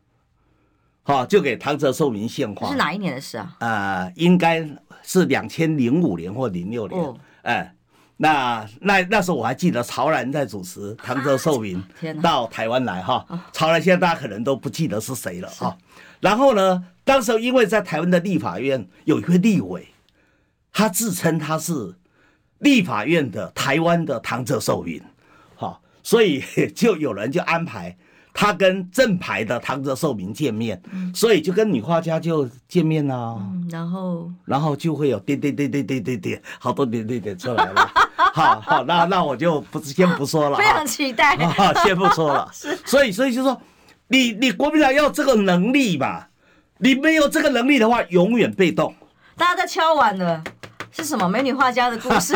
[1.04, 2.70] 好，就给唐泽寿明献花。
[2.70, 3.56] 是哪一年的事啊？
[3.60, 4.68] 啊、呃，应该
[5.02, 7.02] 是两千零五年或零六年。
[7.02, 7.74] 哦、哎，
[8.22, 11.84] 那那那时候我还记得曹然在主持唐泽寿明
[12.22, 13.26] 到台湾来哈。
[13.54, 15.78] 曹然现在大家可能都不记得是谁了哈。
[16.20, 19.88] 然后呢，当时因为在台湾的立法院有一位立委，
[20.72, 21.96] 他自称他是。
[22.60, 25.02] 立法院的台湾的唐泽寿明，
[25.56, 26.44] 好，所以
[26.76, 27.98] 就有人就安排
[28.40, 30.82] 他跟正牌的唐泽寿明见面，
[31.14, 33.38] 所以就跟女画家就见面了，
[33.70, 34.32] 然后。
[34.46, 42.50] 然后就会有点点点点点点点好多点点点出来了， 好好，那那我就不先不说了，非常期待，好，先不说了，
[42.88, 43.62] 所以所以就说
[44.08, 46.28] 你你国民党要这个能力嘛，
[46.78, 48.96] 你没有这个能力的话，永远被动，
[49.36, 50.42] 大家在敲碗了。
[50.94, 52.34] 是什么美女画家的故事？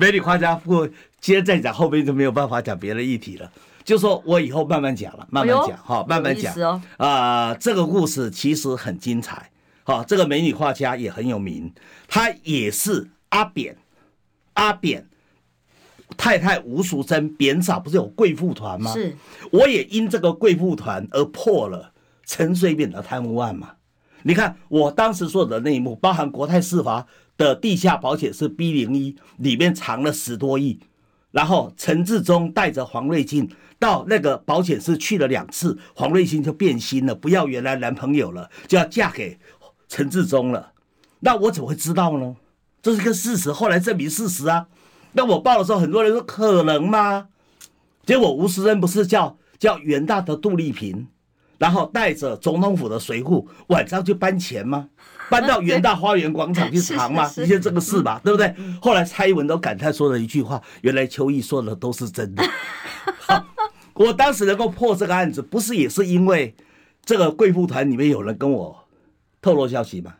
[0.00, 0.84] 美女画家不，
[1.20, 3.48] 今天再讲，后面就没有办法讲别的议题了。
[3.84, 6.54] 就说我以后慢慢讲了，慢慢讲，哈、慢慢讲。
[6.54, 9.50] 啊、哦呃，这个故事其实很精彩。
[9.82, 11.72] 好，这个美女画家也很有名，
[12.06, 13.76] 她也是阿扁，
[14.54, 15.08] 阿扁
[16.16, 18.92] 太太吴淑珍，扁嫂不是有贵妇团吗？
[18.92, 19.16] 是，
[19.50, 21.92] 我也因这个贵妇团而破了
[22.26, 23.70] 陈水扁的贪污案嘛。
[24.22, 27.04] 你看，我当时做的那一幕，包含国泰世华
[27.38, 30.78] 的地下保险是 B 零一，里面藏了十多亿，
[31.30, 39.40] 然后陈志忠带着黄瑞金到那个保险室去了两次，黄瑞星就变心了，不要原来男朋友了，就要嫁给
[39.88, 40.70] 陈志忠了。
[41.18, 42.36] 那我怎么会知道呢？
[42.80, 44.68] 这是个事实，后来证明事实啊。
[45.12, 47.26] 那我报的时候，很多人说可能吗？
[48.06, 51.08] 结果吴时珍不是叫叫元大的杜丽萍。
[51.58, 54.88] 然后带着总统府的随扈晚上去搬钱吗？
[55.28, 58.54] 搬到元大花园广场去藏吗， 一些这个事吧，对不对？
[58.80, 62.42] 后来蔡英文都感叹说了一句话：“原来邱毅说的都是真的。
[64.00, 66.54] ”我当时能够破这个案子，不是也是因为
[67.04, 68.88] 这个贵妇团里面有人跟我
[69.42, 70.14] 透露消息吗？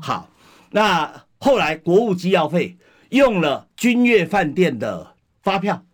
[0.00, 0.30] 好，
[0.70, 2.78] 那后来国务机要费
[3.10, 5.84] 用了君悦饭店的发票，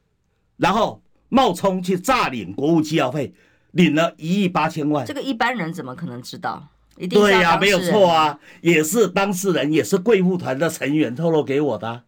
[0.56, 3.34] 然后冒充去诈领国务机要费，
[3.72, 5.04] 领了一亿八千万。
[5.04, 6.68] 这个一般人怎么可能知道？
[7.10, 12.04] 对呀、啊，没有错啊，也是当事人，也是贵妇团的成员透露给我的、啊。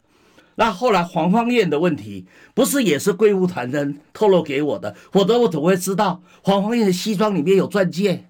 [0.58, 4.92] 那后来黄芳燕的问题，不是也是贵妇团人透露给我的？
[5.12, 8.24] 否则我怎么会知道黄芳燕的西装里面有钻戒？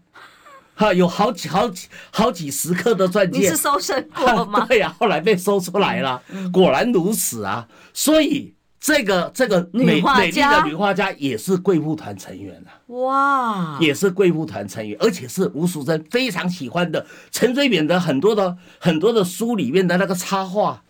[0.75, 3.39] 哈，有好几好几好几十克的钻戒。
[3.39, 4.67] 你是搜身过吗？
[4.69, 7.67] 对呀、啊，后来被搜出来了，果然如此啊。
[7.95, 12.77] 所以这个这个美美丽的女画家也是贵妇团成员啊。
[12.89, 20.83] 哇，也是贵妇团成员，而且是吴淑珍非常喜欢的陈水扁的很多的很多的书里面的那个插画。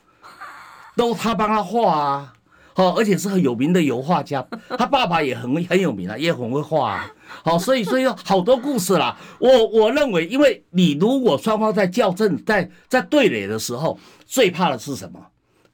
[0.98, 2.32] 都他帮他画啊，
[2.74, 4.44] 好，而且是很有名的油画家，
[4.76, 7.10] 他爸爸也很很有名啊，也很会画啊，
[7.44, 9.16] 好，所以所以有好多故事啦。
[9.38, 15.24] 我我认为，因为你如果双方在较正，在在对垒的时候，最怕的是什么？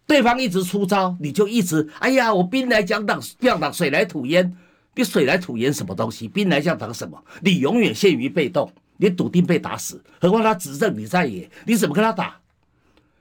[0.07, 4.55] 对方一直出招，你就一直哎呀，我兵来将挡，将挡水来土掩，
[4.95, 6.29] 你水来土掩什么东西？
[6.29, 7.19] 兵来将挡什么？
[7.41, 10.05] 你永远陷于被动，你笃定被打死。
[10.21, 12.37] 何况他执政你在野，你怎么跟他打？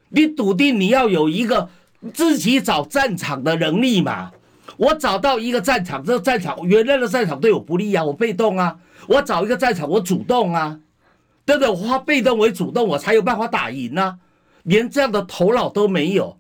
[0.09, 1.69] 你笃定你要有一个。
[2.11, 4.31] 自己找战场的能力嘛，
[4.77, 10.79] 我找到一个战场，这个战场原来的战场对我不利啊，我被动啊，我找一个战场，我主动啊，
[11.45, 11.69] 对不对？
[11.69, 14.17] 我化被动为主动，我才有办法打赢啊。
[14.63, 16.37] 连这样的头脑都没有，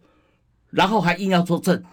[0.69, 1.83] 然后还硬要做证。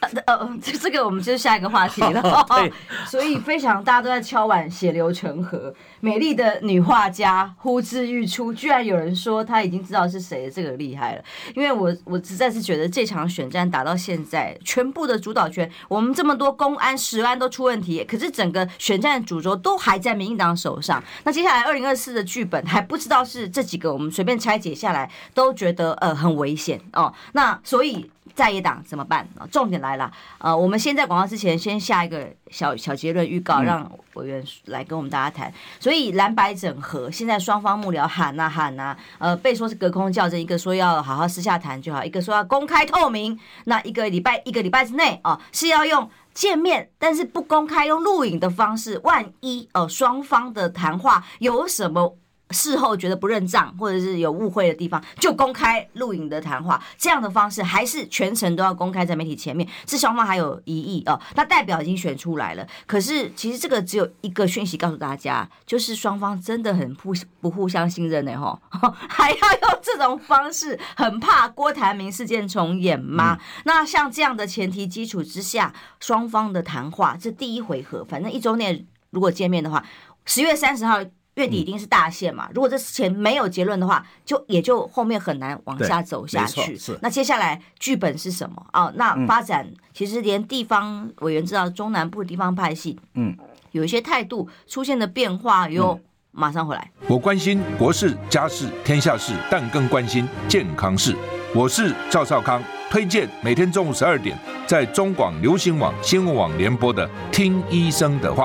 [0.26, 2.46] 呃呃，这这个我们就是下一个话题了。
[2.48, 2.72] 对，
[3.06, 5.74] 所以非常大家都在敲碗，血流成河。
[6.00, 11.24] 美丽的女画家呼之欲出，居然有人说她已经知道是谁，这个厉害了。
[11.56, 21.02] 因为我我实在是觉得这场选战打到现在，全部的主导权，我们这么多公安、食安都出问题，可是整个选战的主轴都还在民进党手上。
[21.24, 27.12] 那接下来二零二四的剧本还不知道是这几个，我们随便拆解下来都觉得呃很危险哦。
[27.32, 28.08] 那所以。
[28.38, 29.42] 在野党怎么办啊？
[29.50, 35.52] 重点来了，呃，我们先在广告之前先下一个小小结论预告，让委员来跟我们大家谈。
[35.80, 43.36] 所以蓝白整合，现在双方幕僚喊呐喊呐，呃，被说是隔空较真，一个说要好好私下谈就好，一个说要公开透明。
[43.64, 49.00] 那一个礼拜一个礼拜之内啊，是要用见面，但是不公开，用录影的方式。
[49.02, 52.16] 万一呃双方的谈话有什么？
[52.50, 59.68] 事后觉得不认账或者是有误会的地方，就公开录影的谈话，这样的方式还是全程都要公开在媒体前面。
[59.86, 62.66] 是双方还有疑义哦，那代表已经选出来了。
[62.86, 68.58] 可是其实这个只有一个讯息告诉大家，就是双方真的很不不互相信任呢，吼，
[69.08, 73.34] 还要用这种方式，很怕郭台铭事件重演吗？
[73.34, 79.84] 嗯、那像这样的前提基础之下，双方的谈话这第一回合，反正一周内如果见面的话，
[80.24, 80.98] 十月三十号。
[81.38, 82.48] 月底一定是大限嘛？
[82.52, 86.76] 如果这之前没有结论的话，就也就后面很难往下走下去。
[86.76, 88.66] 是，那接下来剧本是什么？
[88.72, 93.36] 哦，那发展其实连地方委员知道，中南部的地方派系，嗯，
[93.70, 96.00] 有一些态度出现的变化哟。
[96.30, 96.90] 马上回来。
[97.08, 101.16] 我关心国事、家事、天下事，但更关心健康事。
[101.52, 108.44] 我是赵少康，推荐每天中午十二点在中广流行网、新闻网联播的《听医生的话》。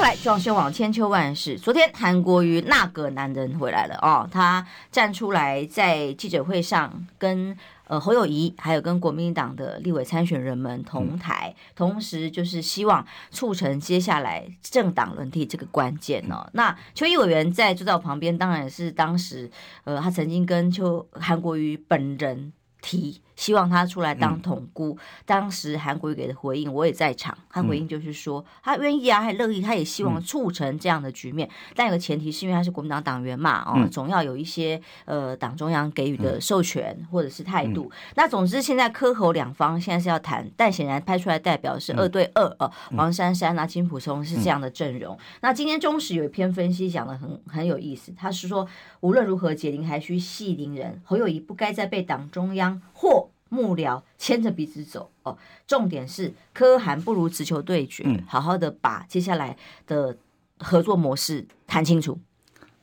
[0.00, 1.58] 快装修网千秋万世。
[1.58, 7.54] 昨天韩国瑜那个男人回来了哦，他站出来在记者会上跟
[7.86, 16.48] 呃侯友谊还有跟国民党的立委参选人们同台，同时就是希望促成接下来政党轮替这个关键哦。
[16.54, 19.50] 那邱毅委员在坐在我旁边，当然也是当时
[19.84, 23.20] 呃他曾经跟邱韩国瑜本人提。
[23.40, 24.90] 希望他出来当统姑。
[24.90, 27.36] 嗯、当时韩国瑜给的回应，我也在场。
[27.48, 31.48] 他回应就是说，他愿意啊，还乐意，他也希望促成这样的局面。
[31.48, 37.90] 嗯、但有个前提是因为他是国民党党员嘛，哦，总要有一些呃党中央给予的授权或者是态度。
[37.90, 45.18] 嗯、那总之，现在柯侯两方现在是要谈，但显然派出来代表是二对二，呃，黄珊珊啊、金溥聪是这样的阵容。
[45.40, 48.68] 那今天中时有一篇分析讲的很很有意思，他是说
[49.00, 55.36] 无论如何解铃还需系铃人，侯友谊不该再被党中央或幕僚牵着鼻子走哦。
[55.66, 60.16] 重点是科韩不如直球对决，嗯、好好的把接下来的
[60.58, 62.18] 合作模式谈清楚。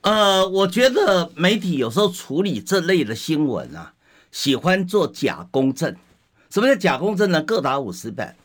[0.01, 3.93] 呃，我觉得媒体有时候处理这类的新闻啊，
[4.31, 5.95] 喜欢做假公正。
[6.49, 7.41] 什么叫假公正呢？
[7.41, 8.35] 各打五十板。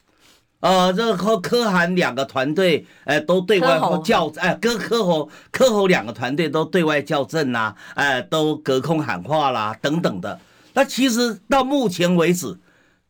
[0.60, 10.40] 呃，这个柯柯韩两个团队，呃，都对外叫，哎，跟科侯科侯两个团队都对外叫阵呐，哎，都隔空喊话啦，等等的。
[10.74, 12.58] 那其实到目前为止，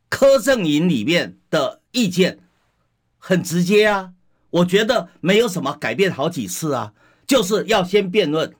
[0.08, 2.38] 柯阵营里面的意见
[3.18, 4.12] 很直接啊，
[4.50, 6.92] 我觉得没有什么改变好几次啊，
[7.26, 8.54] 就是要先辩论，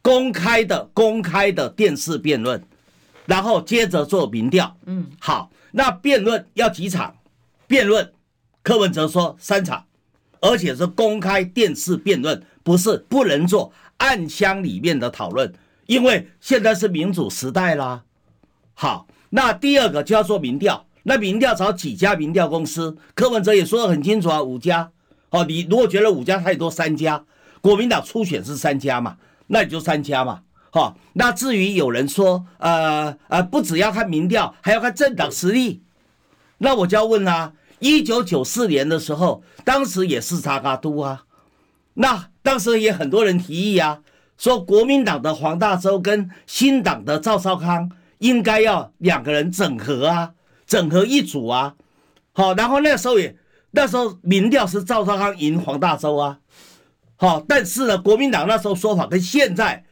[0.00, 2.62] 公开的公开的电视辩论，
[3.26, 4.76] 然后接着做民调。
[4.86, 7.16] 嗯，好，那辩论要几场？
[7.66, 8.12] 辩论。
[8.62, 9.86] 柯文哲说三场，
[10.40, 15.50] 而且是公开电视辩论，不是不能做暗箱里面的讨论，
[15.86, 18.04] 因为现在是民主时代啦。
[18.80, 22.96] 好，那第二个就要做民调，那民调找几家民调公司？
[23.12, 24.88] 柯文哲也说得很清楚啊，五家。
[25.30, 27.24] 好，你如果觉得五家太多，三家，
[27.60, 29.16] 国民党初选是三家嘛，
[29.48, 30.42] 那你就三家嘛。
[30.70, 35.82] 好，那至于有人说，呃呃，不只要看民调，还要看政党实力，
[36.58, 37.54] 那我就要问啊。
[37.80, 41.24] 一九九四年的时候，当时也是查卡都啊，
[41.94, 44.02] 那当时也很多人提议啊，
[44.36, 50.34] 说国民党的黄大洲跟新党的赵少康应该要两个人整合啊，
[50.66, 51.74] 整合一组啊，
[52.32, 53.36] 好，然后那时候也
[53.70, 56.38] 那时候民调是赵少康赢黄大洲啊，
[57.16, 59.84] 好，但是呢，国民党那时候说法跟现在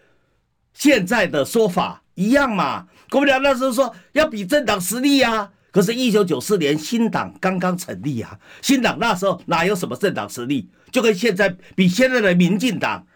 [0.73, 5.53] 现在的说法一样嘛，国民党那时候说要比政党实力呀。
[5.73, 13.07] 可是，一九九四年新党刚刚成立啊，新党那时候哪有什么政党实力，就跟现在比现在的民进党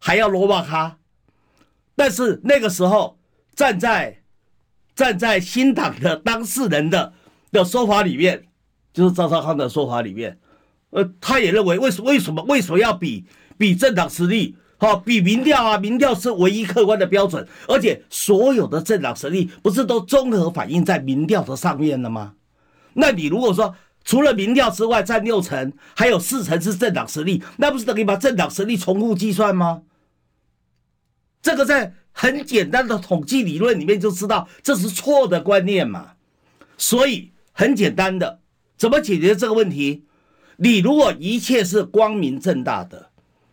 [0.00, 0.98] 还要罗巴卡。
[1.94, 3.20] 但是那个时候，
[3.54, 4.20] 站在
[4.98, 7.12] 站在新党的当事人的
[7.52, 8.42] 的说法里面，
[8.92, 10.40] 就是赵少康的说法里面，
[10.90, 13.24] 呃，他也认为为什为什么为什么要比
[13.56, 14.56] 比政党实力？
[14.76, 22.32] 好，比民调啊，民调是唯一客观的标准，而且所有的政党实力不是都综合反映在民调的上面了吗？
[22.94, 29.82] 那你如果说除了民调之外占六成，还有四成是政党实力，那不是等于把政党实力重复计算吗？
[31.42, 36.12] 这个在很简单的统计理论里面就知道这是错的观念嘛。
[36.76, 38.40] 所以很简单的，
[38.76, 40.04] 怎么解决这个问题？
[40.56, 43.10] 你如果一切是光明正大的。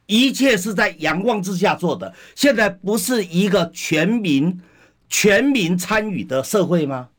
[0.08, 2.14] 一切是在阳光之下做的。
[2.36, 4.62] 现在不是一个全民、
[5.10, 7.10] 全民参与的社会吗？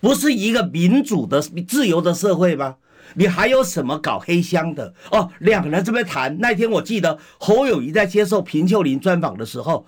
[0.00, 2.76] 不是一个民主的、自由的社会吗？
[3.12, 4.94] 你还有什么搞黑箱的？
[5.10, 6.38] 哦，两个人这边谈。
[6.40, 9.86] 那天我记得侯友宜在接受平秀琳专访的时候，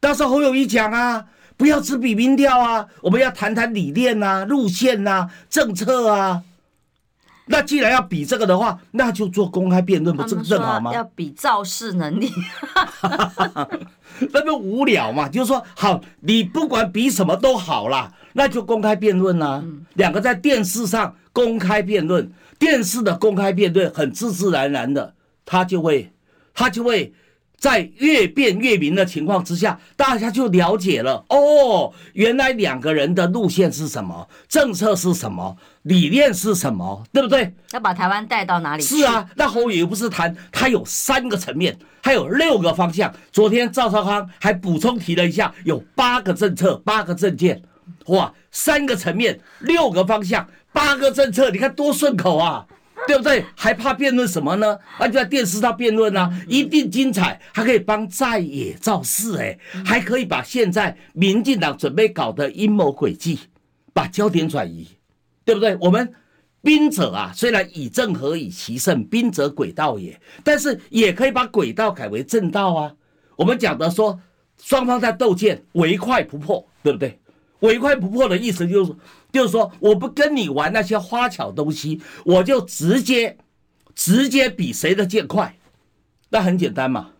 [0.00, 1.26] 当时侯友谊讲啊，
[1.56, 6.42] 不要只比民调啊，我们要谈谈理念啊、路线啊、政策啊。
[7.50, 10.92] 那既然要比这个的话，那就做公开辩论，不正正好吗？
[10.92, 12.30] 要比造势能力，
[14.32, 15.28] 那不无聊嘛？
[15.28, 19.64] 就是说，好，你不管比什么都好啦，那就公开辩论啦。
[19.94, 26.12] 两个在电视上公开辩论，电视的公开辩论很自自然然的，他就会，
[26.54, 27.12] 他就会。
[27.58, 37.52] 在越辩越明的情况之下，大家就了解了哦，原来两个人的路线是什么，政策是什么，理念是什么，对不对？
[37.72, 38.98] 要把台湾带到哪里去？
[38.98, 43.12] 是啊，那侯友宜不是谈他有三个层面，还有六个方向。
[43.32, 47.60] 昨天赵少康还补充提了一下，有八个政策，八个政见，
[48.06, 52.64] 哇，三个层面，六个方向，八个政策，你看多顺口啊！
[53.06, 53.44] 对不对？
[53.54, 54.78] 还怕辩论什么呢？
[54.98, 63.38] 啊，就在电视上辩论啊，一定精彩，还可以帮在野造势，哎，还可以把现在民进党准备搞的阴谋诡计，
[63.94, 64.86] 把焦点转移，
[65.44, 65.76] 对不对？
[65.80, 66.12] 我们
[66.60, 72.94] 兵者啊，虽然以正合以奇胜，兵者诡道也，但是也可以把诡道改为正道啊。
[73.36, 74.20] 我们讲的说，
[74.60, 77.18] 双方在斗剑，唯快不破，对不对？
[77.60, 78.92] 唯快不破的意思就是，
[79.32, 83.36] 就是说，我不跟你玩那些花巧东西，我就直接，
[83.94, 85.56] 直接比谁的剑快，
[86.30, 87.10] 那很简单嘛。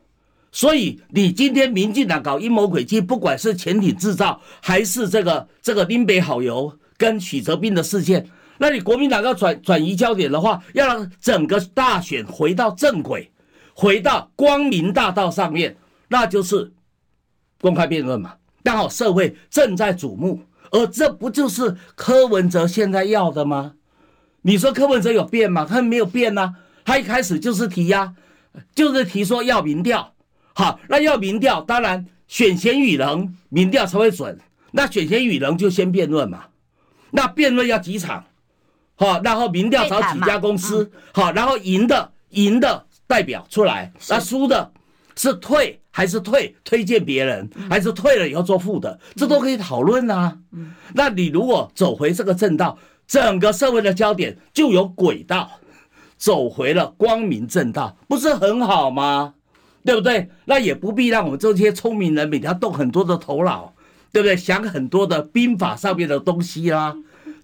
[0.50, 8.26] 所以你今天民进党搞阴谋诡计，不管是潜艇制造，还是这个这个林北好油跟许哲斌的事件。
[8.56, 13.30] 那你国民党要转转移焦点的话，要让整个大选回到正轨，
[13.74, 15.76] 回到光明大道上面，
[16.08, 16.72] 那就是
[17.60, 18.34] 公开辩论嘛。
[18.64, 23.74] 刚好社会正在瞩目，而这不就是柯文哲现在要的吗？
[24.42, 25.66] 你说柯文哲有变吗？
[25.68, 26.54] 他没有变呐、啊，
[26.84, 28.14] 他一开始就是提呀、
[28.52, 30.14] 啊，就是提说要民调。
[30.54, 34.38] 好，那要民调，当然选贤与能，民调才会准。
[34.72, 36.46] 那选贤与能就先辩论嘛，
[37.10, 38.24] 那辩论要几场？
[38.94, 44.72] 好，然后民调找几家公司，好，然后赢的赢的代表出来，那输的
[45.18, 46.54] 是退还是退？
[46.64, 48.98] 推荐别人还是退了以后做副的？
[49.16, 50.38] 这都可以讨论啊。
[50.94, 55.50] 那你如果走回这个正道，整个社会的焦点就有轨道，
[56.16, 59.34] 走回了光明正道，不是很好吗？
[59.84, 60.30] 对不对？
[60.44, 63.74] 那也不必让我们这些聪明人每天动很多的头脑，
[64.12, 64.36] 对不对？
[64.36, 66.96] 想很多的兵法上面的东西啦。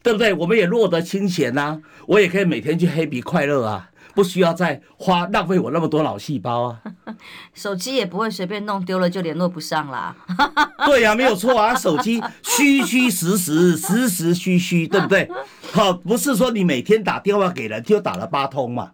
[0.03, 0.35] 对不对？
[0.35, 6.81] 我们也落得清闲呐、啊，我也可以每天去 happy 快乐啊，不需要再花浪费我那么多脑细胞啊。
[7.53, 10.15] 手机也不会随便弄丢了就联络不上啦。
[10.87, 15.29] 对呀、啊，没有错啊，手机虚虚实实，实实虚虚，对不对？
[15.73, 18.93] 好，不是说你每天打电话给人就打了八通嘛，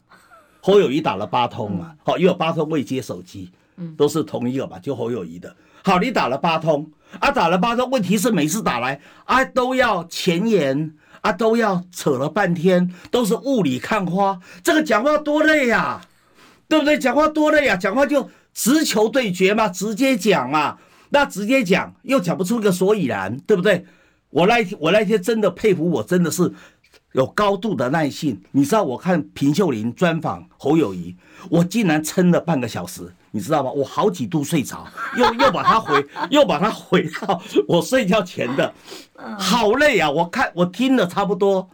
[0.60, 3.50] 侯友宜打了八通嘛，好，因为有八通未接手机，
[3.96, 5.54] 都是同一个嘛，就侯友宜的。
[5.82, 10.94] 好，你打了八通啊，打了八通，问题是每次打来啊都要前言。
[11.20, 16.00] 啊，都要扯了半天，都是雾里看花，这个讲话多累呀，
[16.68, 16.98] 对不对？
[16.98, 20.78] 讲话多累呀，讲话就直球对决嘛，直接讲嘛，
[21.10, 23.84] 那直接讲又讲不出个所以然，对不对？
[24.30, 26.52] 我那一天我那一天真的佩服，我真的是
[27.12, 28.40] 有高度的耐性。
[28.52, 31.16] 你知道，我看平秀琳专访侯友宜，
[31.50, 33.12] 我竟然撑了半个小时。
[33.32, 33.70] 你知道吗？
[33.70, 38.74] 我好几度睡着， 又又把它回， 又把它回到我睡觉前的，
[39.38, 40.10] 好累啊！
[40.10, 41.70] 我看我听了差不多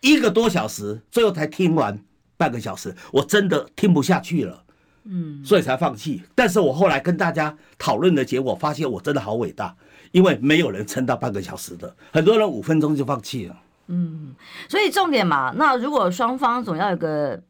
[0.00, 1.98] 一个多小时，最后才听完
[2.36, 4.62] 半个小时，我真的听不下去了，
[5.04, 6.22] 嗯，所以才放弃。
[6.34, 9.74] 但是我后来跟大家讨论的结果，发现我真的好伟大，
[10.12, 13.56] 因为没有人撑到半个小时的，很多人五分钟就放弃了。
[13.86, 14.34] 嗯，
[14.68, 17.42] 所以重点嘛，那如果双方总要有个。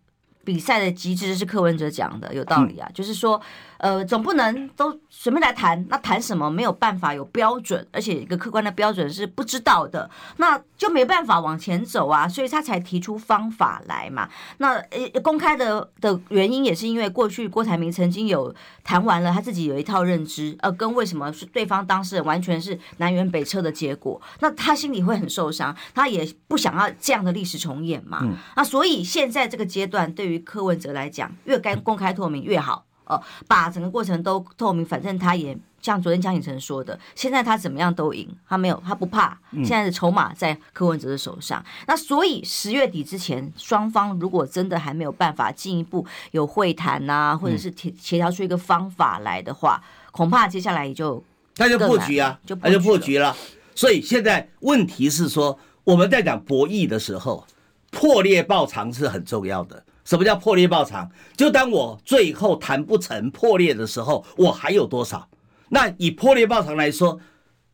[0.45, 3.41] 比赛的机制是柯文哲讲的，有道理啊，就是说。
[3.79, 14.29] 呃，总不能都随便来谈，那谈什么没有办法有标准，而且一个客观的标准是不知道的，那就没办法往前走啊，所以他才提出方法来嘛。
[14.59, 28.25] 那呃，公开的的原因也是因为过去郭台铭曾经有谈完了，他自己有一套认知，呃，跟为什么是对方当事人完全是南辕北辙的结果，那他心里会很受伤，他也不想要这样的历史重演嘛。
[28.57, 32.85] 那所以现在这个阶段对于柯文哲来讲，越该公开透明越好。
[33.07, 39.39] 哦，把整个过程都透明，反正他也像昨天江启臣说的，现在他怎么样都赢，他没有，他不怕。
[39.53, 51.23] 现在的筹码在柯文哲的手上，嗯、那所以十月底之前，双方如果真的还没有办法进一步有会谈啊，或者是协协调出一个方法来的话，嗯、恐怕接下来也就
[51.55, 53.37] 他就破局啊，就他就破局了。
[53.75, 57.47] 所以现在问题是说，我们在讲博弈的时候，
[57.91, 59.85] 破裂爆长是很重要的。
[60.05, 61.11] 什么叫破裂报偿？
[61.37, 65.29] 就当我最后谈不成破裂的时候，我还有多少？
[65.71, 67.19] 那以破裂报偿来说，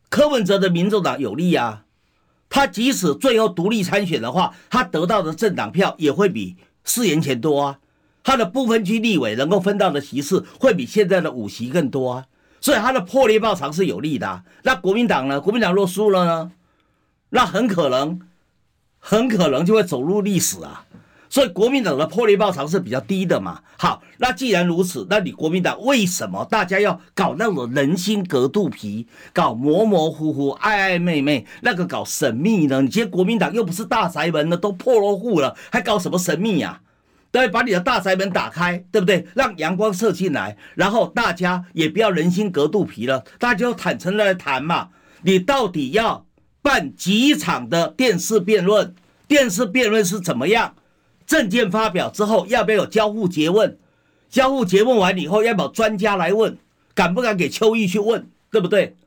[0.09, 1.83] 柯文哲的民众党有利啊。
[2.49, 7.79] 他即使最后独立参选的话，他得到的政党票也会比四年前多啊。
[8.23, 12.25] 他的不分区立委能够分到的席次会比现在的五席更多啊。
[12.59, 14.43] 所以他的破裂报偿是有利的啊。
[14.63, 15.39] 那国民党呢？
[15.41, 16.51] 国民党若输了呢？
[17.29, 18.19] 那很可能，
[18.99, 20.85] 很可能就会走入历史啊。
[21.31, 23.61] 所以国民党的破裂报偿是比较低的嘛。
[23.77, 32.81] 好，那既然如此，那你国民党为什么大家要搞那种人心隔肚皮，搞模模糊糊、暧暧昧昧，那个搞神秘呢？
[32.81, 36.81] 你今天国民党又不是大宅门了，都破落户了，还搞什么神秘呀？
[37.31, 39.25] 对，把你的大宅门打开，对不对？
[39.33, 44.89] 让阳光射进来，然后大家也不要人心隔肚皮了，大家就坦诚的来谈嘛。
[45.21, 46.25] 你到底要
[46.61, 48.93] 办几场的电视辩论？
[49.29, 50.75] 电视辩论是怎么样？
[51.31, 53.77] 政见发表之后，要不要有交互诘问？
[54.29, 56.57] 交互诘问完以后，要不要专家来问？
[56.93, 58.27] 敢不敢给邱毅去问？
[58.51, 58.97] 对不对？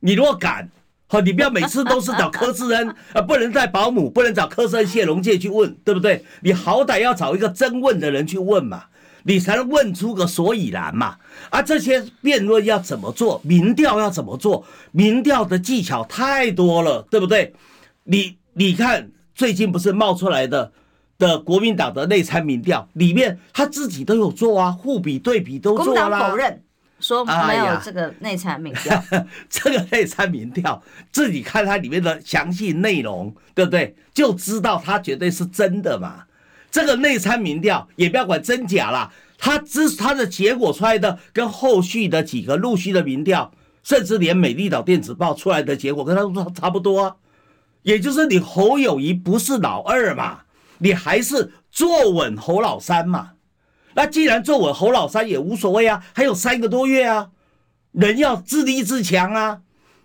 [0.00, 0.68] 你如果敢，
[1.06, 6.24] 好，你不要每次都是找柯志恩 啊，不能带保姆，不能找柯志恩、谢龙介去问，对不对？
[6.40, 8.86] 你好歹要找一个真问的人去问嘛，
[9.22, 11.18] 你才能问出个所以然嘛。
[11.50, 13.40] 啊，这些辩论要怎么做？
[13.44, 14.64] 民调要怎么做？
[14.90, 17.54] 民调的技巧太多了，对不对？
[18.02, 20.72] 你你看，最近不是冒出来的？
[21.22, 26.30] 的国民党的内参民调里面，他自己都有做啊，互比对比都做啦。
[26.30, 26.60] 否认，
[26.98, 33.94] 说没有这个内参民调，哎、 这个内参民调自己看它里面的详细内容，对不对？
[34.12, 36.24] 就知道它绝对是真的嘛。
[36.72, 43.52] 这个内参民调也不要管真假啦，它之它的结果出来的跟后续的几个陆续的民调，
[43.84, 47.16] 甚至连美丽岛电子报出来的结果跟它都差不多啊。
[47.82, 50.40] 也就是你侯友谊不是老二嘛，
[50.82, 53.32] 你还是坐稳侯老三嘛。
[53.94, 57.30] 那既然坐稳侯老三也无所谓啊，还有三个多月啊，
[57.92, 59.60] 人要自立自强啊，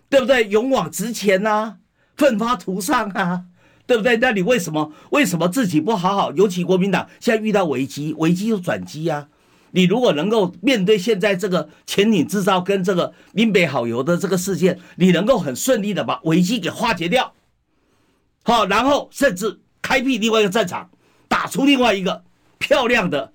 [0.08, 0.46] 对不对？
[0.48, 1.78] 勇往直前啊，
[2.16, 3.44] 奋发图上啊，
[3.86, 4.18] 对不对？
[4.18, 6.32] 那你为什么为什么自己不好好？
[6.32, 9.28] 尤其国民党现在遇到危机，危机就转机啊。
[9.70, 17.34] 你如果能够面对现在这个潜艇制造跟这个林北好油的这个事件，你能够很顺利的把危机给化解掉，
[18.42, 20.90] 好，然后甚至开辟另外一个战场，
[21.28, 22.22] 打出另外一个
[22.58, 23.32] 漂亮的。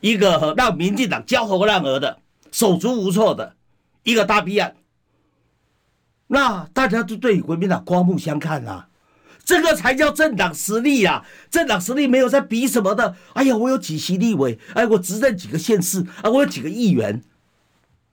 [0.00, 2.20] 一个让民进党焦头烂额的、
[2.50, 3.54] 手足无措的
[4.02, 4.76] 一个大弊案，
[6.28, 8.88] 那大家都对国民党刮目相看啊！
[9.44, 11.26] 这个才叫政党实力啊！
[11.50, 13.14] 政党实力没有在比什么的。
[13.34, 17.22] 哎呀，我有几席立委，哎，我执政几个县市，啊，我有几个议员，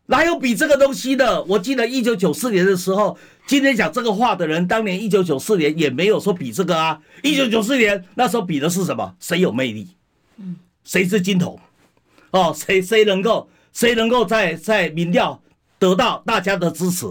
[0.07, 1.43] 哪有比这个东西的？
[1.43, 7.01] 我记得一九九四年的时候，今天讲这个话的人，当年一九九四年也没有说比这个啊。
[7.23, 9.15] 一九九四年那时候比的是什么？
[9.19, 9.89] 谁有魅力？
[10.37, 10.55] 嗯，
[10.85, 11.59] 谁是金童？
[12.31, 15.41] 哦，谁谁能够谁能够在在民调
[15.77, 17.05] 得到大家的支持，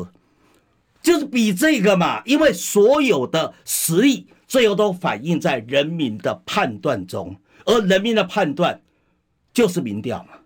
[1.03, 2.23] 就是比这个嘛。
[2.25, 7.37] 因为所有的实力最后都反映在人民的判断中，
[7.67, 8.81] 而人民的判断
[9.53, 10.39] 就是民调嘛。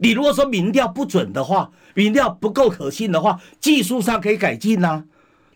[0.00, 5.04] 你如果说民调不准的话，民调不够可信的话，技术上可以改进呐。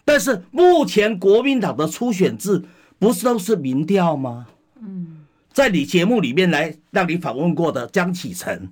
[0.04, 2.62] 但是目前国民党的初选制
[2.98, 4.46] 不是都是民调吗？
[4.80, 5.24] 嗯。
[5.52, 8.68] 在你节目里面来让你访问过的江启臣，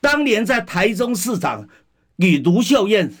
[0.00, 1.68] 当年在台中市长
[2.16, 3.12] 与卢秀燕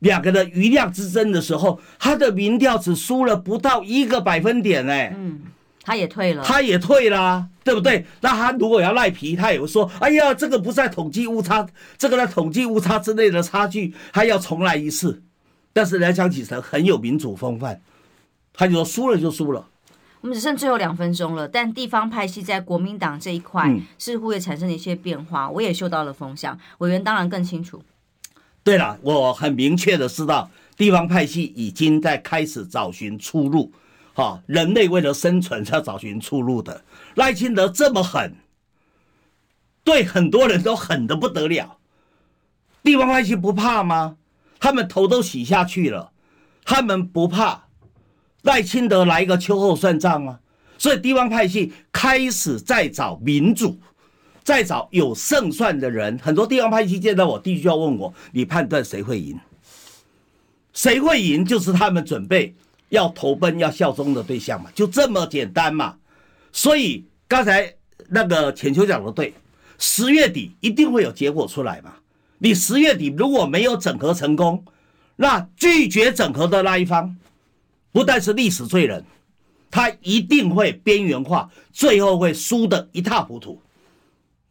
[0.00, 5.40] 两个的余量之争的时候，他的民调只输了不到一个百分点哎，嗯，
[5.82, 8.06] 他也退了，他也退了，对不对？
[8.20, 11.66] 那他如果要赖皮，他也会说，哎呀，这个不在统计误差，
[11.98, 15.22] 这个在统计误差之内的差距，他要重来一次。
[15.72, 17.80] 但是人家江启程很有民主风范，
[18.52, 19.66] 他就说输了就输了。
[20.20, 26.56] 我们只剩最后两分钟了，但地方派系在国民党这一块似乎也产生了一些变化，嗯、我也嗅到了风向。
[26.78, 27.82] 委员当然更清楚。
[28.62, 33.72] 对了，我很明确的知道，地方派系已经在开始找寻出路。
[34.14, 36.82] 哈，人类为了生存是要找寻出路的。
[37.14, 38.34] 赖清德这么狠，
[39.84, 41.78] 对很多人都狠得不得了。
[42.82, 44.16] 地方派系不怕吗？
[44.58, 46.12] 他们头都洗下去了，
[46.64, 47.64] 他们不怕。
[48.42, 50.40] 赖清德来一个秋后算账啊，
[50.78, 53.78] 所以地方派系开始在找民主，
[54.42, 56.18] 在找有胜算的人。
[56.18, 59.38] 很多地方派系见到我，第一句要问我：你判断谁会赢？
[60.72, 61.44] 谁会赢？
[61.44, 62.54] 就是他们准备
[62.92, 65.96] 要投奔、要效忠的对象嘛，就这么简单嘛。
[66.52, 67.74] 所以刚才
[68.08, 69.32] 那个浅秋讲的对，
[69.78, 71.94] 十月底一定会有结果出来嘛。
[72.38, 74.62] 你十月底如果没有整合成功，
[75.16, 77.16] 那拒绝整合的那一方。
[77.92, 79.02] 不但是历史罪人，
[79.70, 83.58] 他一定会边缘化，最后会输得一塌糊涂，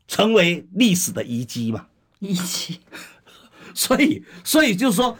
[0.07, 1.85] 成为历史的遗迹嘛？
[2.19, 2.79] 遗迹。
[3.75, 5.15] 所以，所以就是说，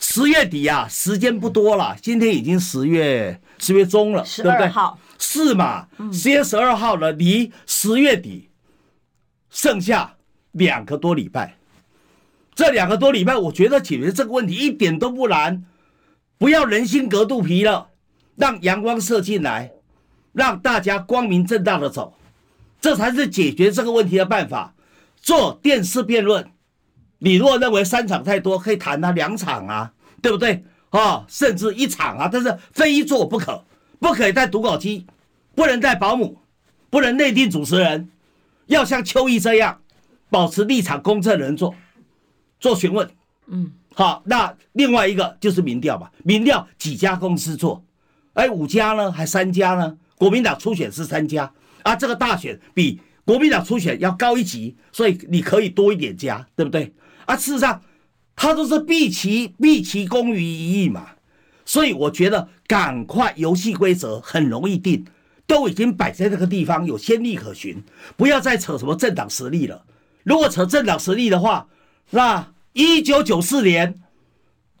[0.00, 1.96] 十月底啊，时间不多了。
[2.02, 4.72] 今天已经十月十月中了，对不对？
[5.18, 5.86] 是嘛？
[6.12, 8.48] 十月十二号了，离十月底
[9.50, 10.16] 剩下
[10.52, 11.56] 两个多礼拜。
[12.54, 15.64] 这两个多礼拜，我觉得解决这个问题一点都不难。
[16.38, 17.88] 不要人心隔肚皮了，
[18.36, 19.70] 让阳光射进来，
[20.32, 22.14] 让大家光明正大的走，
[22.80, 24.74] 这才是解决这个问题的办法。
[25.20, 26.50] 做电视辩论，
[27.20, 30.64] 你如果认为三场太多，可以谈他两场啊，对不对？
[30.90, 33.64] 哦，甚至一场啊，但是非做不可，
[34.00, 35.06] 不可以带读稿机，
[35.54, 36.38] 不能带保姆，
[36.90, 38.10] 不能内定主持人，
[38.66, 39.80] 要像邱毅这样，
[40.28, 41.74] 保持立场公正人做，
[42.58, 43.08] 做询问，
[43.46, 43.72] 嗯。
[43.92, 46.10] 好，那另外一个就是民调吧。
[46.22, 47.84] 民调几家公司做？
[48.34, 49.98] 哎，五家呢，还三家呢？
[50.16, 51.52] 国民党初选是三家
[51.82, 56.94] 啊，这个大选比国民党初选要高一级，所以你可以多一点家，对不对？
[57.30, 57.82] 啊，事实上，
[58.34, 61.10] 他都是毕其毕其功于一役嘛。
[61.64, 65.04] 所以我觉得，赶快游戏规则很容易定，
[65.46, 67.82] 都已经摆在这个地方，有先例可循，
[68.16, 69.84] 不要再扯什么政党实力了。
[70.24, 71.68] 如果扯政党实力的话，
[72.10, 72.52] 那。
[72.72, 74.00] 一九九四年，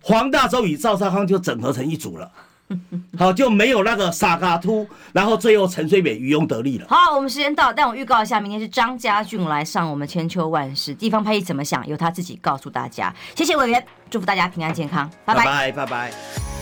[0.00, 2.30] 黄大洲与赵少康就整合成一组了，
[3.18, 6.86] 好，就没有那个傻嘎突，然后最后陈水扁渔翁得利了。
[6.88, 13.14] 好，我们时间到，但我预告一下，明天是张家俊来上我们千秋万世地方派系怎么想，由他自己告诉大家。
[13.34, 15.72] 谢谢委员，祝福大家平安健康，拜拜，拜拜。
[15.72, 16.59] 拜拜